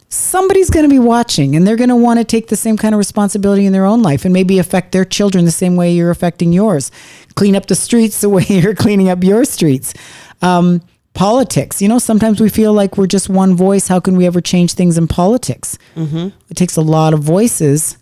somebody's 0.09 0.69
going 0.69 0.83
to 0.83 0.89
be 0.89 0.99
watching 0.99 1.55
and 1.55 1.67
they're 1.67 1.75
going 1.75 1.89
to 1.89 1.95
want 1.95 2.19
to 2.19 2.25
take 2.25 2.47
the 2.47 2.55
same 2.55 2.77
kind 2.77 2.93
of 2.93 2.99
responsibility 2.99 3.65
in 3.65 3.73
their 3.73 3.85
own 3.85 4.01
life 4.01 4.25
and 4.25 4.33
maybe 4.33 4.59
affect 4.59 4.91
their 4.91 5.05
children 5.05 5.45
the 5.45 5.51
same 5.51 5.75
way 5.75 5.91
you're 5.91 6.11
affecting 6.11 6.53
yours. 6.53 6.91
Clean 7.35 7.55
up 7.55 7.67
the 7.67 7.75
streets 7.75 8.21
the 8.21 8.29
way 8.37 8.45
you're 8.47 8.75
cleaning 8.75 9.09
up 9.09 9.23
your 9.23 9.45
streets. 9.45 9.93
Um, 10.41 10.81
politics, 11.13 11.81
you 11.81 11.87
know, 11.87 11.99
sometimes 11.99 12.39
we 12.39 12.49
feel 12.49 12.73
like 12.73 12.97
we're 12.97 13.07
just 13.07 13.29
one 13.29 13.55
voice. 13.55 13.87
How 13.87 13.99
can 13.99 14.15
we 14.15 14.25
ever 14.25 14.41
change 14.41 14.73
things 14.73 14.97
in 14.97 15.07
politics? 15.07 15.77
Mm-hmm. 15.95 16.29
It 16.49 16.55
takes 16.55 16.77
a 16.77 16.81
lot 16.81 17.13
of 17.13 17.21
voices 17.21 17.97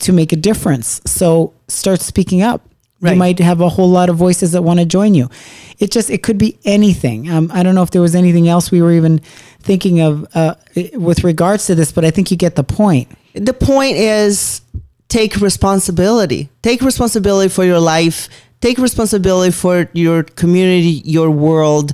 to 0.00 0.12
make 0.12 0.32
a 0.32 0.36
difference. 0.36 1.00
So 1.06 1.54
start 1.68 2.00
speaking 2.00 2.42
up. 2.42 2.62
Right. 3.00 3.12
You 3.12 3.18
might 3.18 3.38
have 3.38 3.62
a 3.62 3.68
whole 3.70 3.88
lot 3.88 4.10
of 4.10 4.16
voices 4.16 4.52
that 4.52 4.60
want 4.62 4.78
to 4.80 4.84
join 4.84 5.14
you. 5.14 5.30
It 5.78 5.90
just 5.90 6.10
it 6.10 6.22
could 6.22 6.36
be 6.36 6.58
anything. 6.66 7.30
Um, 7.30 7.50
I 7.54 7.62
don't 7.62 7.74
know 7.74 7.82
if 7.82 7.90
there 7.90 8.02
was 8.02 8.14
anything 8.14 8.46
else 8.46 8.70
we 8.70 8.82
were 8.82 8.92
even 8.92 9.20
thinking 9.60 10.00
of 10.00 10.26
uh, 10.34 10.54
with 10.92 11.24
regards 11.24 11.66
to 11.66 11.74
this, 11.74 11.92
but 11.92 12.04
I 12.04 12.10
think 12.10 12.30
you 12.30 12.36
get 12.36 12.56
the 12.56 12.64
point. 12.64 13.08
the 13.34 13.54
point 13.54 13.96
is 13.96 14.60
take 15.08 15.36
responsibility 15.40 16.48
take 16.62 16.80
responsibility 16.82 17.48
for 17.48 17.64
your 17.64 17.80
life 17.80 18.28
take 18.60 18.78
responsibility 18.78 19.50
for 19.52 19.88
your 19.92 20.22
community 20.22 21.02
your 21.04 21.30
world 21.30 21.92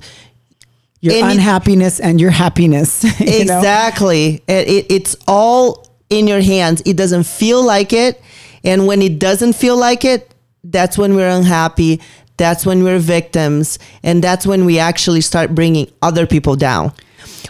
Your 1.01 1.15
Any- 1.15 1.35
unhappiness 1.35 2.01
and 2.01 2.21
your 2.21 2.31
happiness. 2.31 3.05
you 3.21 3.27
exactly 3.27 4.43
it, 4.47 4.69
it, 4.69 4.87
it's 4.91 5.17
all 5.27 5.86
in 6.11 6.27
your 6.27 6.41
hands. 6.41 6.83
It 6.87 6.97
doesn't 6.97 7.25
feel 7.25 7.65
like 7.65 7.93
it. 7.93 8.21
And 8.65 8.87
when 8.87 9.03
it 9.03 9.19
doesn't 9.19 9.55
feel 9.55 9.77
like 9.77 10.05
it 10.05 10.33
that's 10.71 10.99
when 10.99 11.15
we're 11.15 11.31
unhappy. 11.31 12.01
That's 12.37 12.67
when 12.67 12.85
we're 12.85 12.99
victims. 12.99 13.79
And 14.03 14.23
that's 14.23 14.47
when 14.47 14.65
we 14.65 14.79
actually 14.79 15.21
start 15.21 15.55
bringing 15.55 15.91
other 16.03 16.27
people 16.27 16.57
down. 16.57 16.93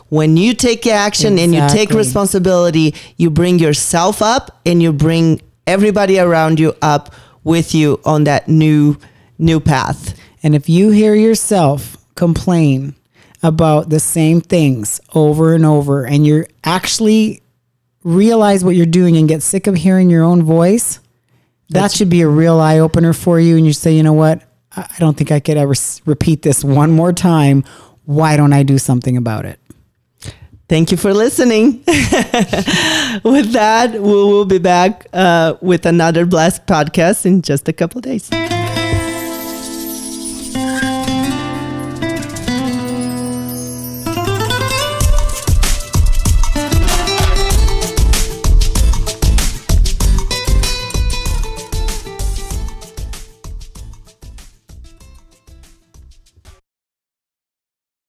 When 0.09 0.37
you 0.37 0.55
take 0.55 0.87
action 0.87 1.39
and 1.39 1.55
you 1.55 1.67
take 1.69 1.91
responsibility 1.91 2.95
you 3.17 3.31
bring 3.31 3.59
yourself 3.59 4.21
up 4.23 4.61
and 4.65 4.83
you 4.83 4.93
bring 4.93 5.41
everybody 5.67 6.19
around 6.19 6.61
you 6.61 6.75
up 6.83 7.15
with 7.43 7.75
you 7.75 8.01
on 8.05 8.25
that 8.25 8.49
new 8.49 8.99
new 9.39 9.59
path. 9.59 10.19
And 10.43 10.55
if 10.55 10.69
you 10.69 10.91
hear 10.91 11.15
yourself 11.15 11.97
complain 12.15 12.95
about 13.43 13.91
the 13.91 14.01
same 14.01 14.41
things 14.41 15.01
over 15.15 15.55
and 15.55 15.65
over, 15.65 16.05
and 16.05 16.27
you're 16.27 16.47
actually 16.65 17.43
realize 18.07 18.65
what 18.65 18.77
you're 18.77 18.87
doing 18.87 19.17
and 19.17 19.29
get 19.29 19.43
sick 19.43 19.67
of 19.67 19.75
hearing 19.75 20.09
your 20.09 20.23
own 20.23 20.45
voice, 20.45 21.01
that 21.71 21.91
should 21.91 22.09
be 22.09 22.23
a 22.23 22.29
real 22.29 22.61
eye 22.61 22.79
opener 22.79 23.13
for 23.13 23.41
you. 23.41 23.57
And 23.57 23.67
you 23.67 23.73
say, 23.73 23.93
you 23.93 24.05
know 24.05 24.13
what? 24.13 24.43
I 24.77 24.95
don't 24.99 25.17
think 25.17 25.33
I 25.33 25.41
could 25.41 25.57
ever 25.57 25.75
repeat 26.05 26.43
this 26.43 26.63
one 26.63 26.93
more 26.93 27.13
time. 27.13 27.65
Why 28.05 28.37
don't 28.37 28.53
I 28.53 28.63
do 28.63 28.79
something 28.79 29.17
about 29.17 29.45
it? 29.45 29.59
Thank 30.69 30.91
you 30.91 30.97
for 30.97 31.13
listening. 31.13 31.83
with 33.25 33.53
that, 33.53 33.93
we 33.93 33.99
will 34.01 34.45
be 34.45 34.59
back 34.59 35.07
uh, 35.13 35.55
with 35.61 35.87
another 35.87 36.27
blessed 36.27 36.67
podcast 36.67 37.27
in 37.27 37.43
just 37.43 37.69
a 37.69 37.73
couple 37.73 38.01
days. 38.01 38.31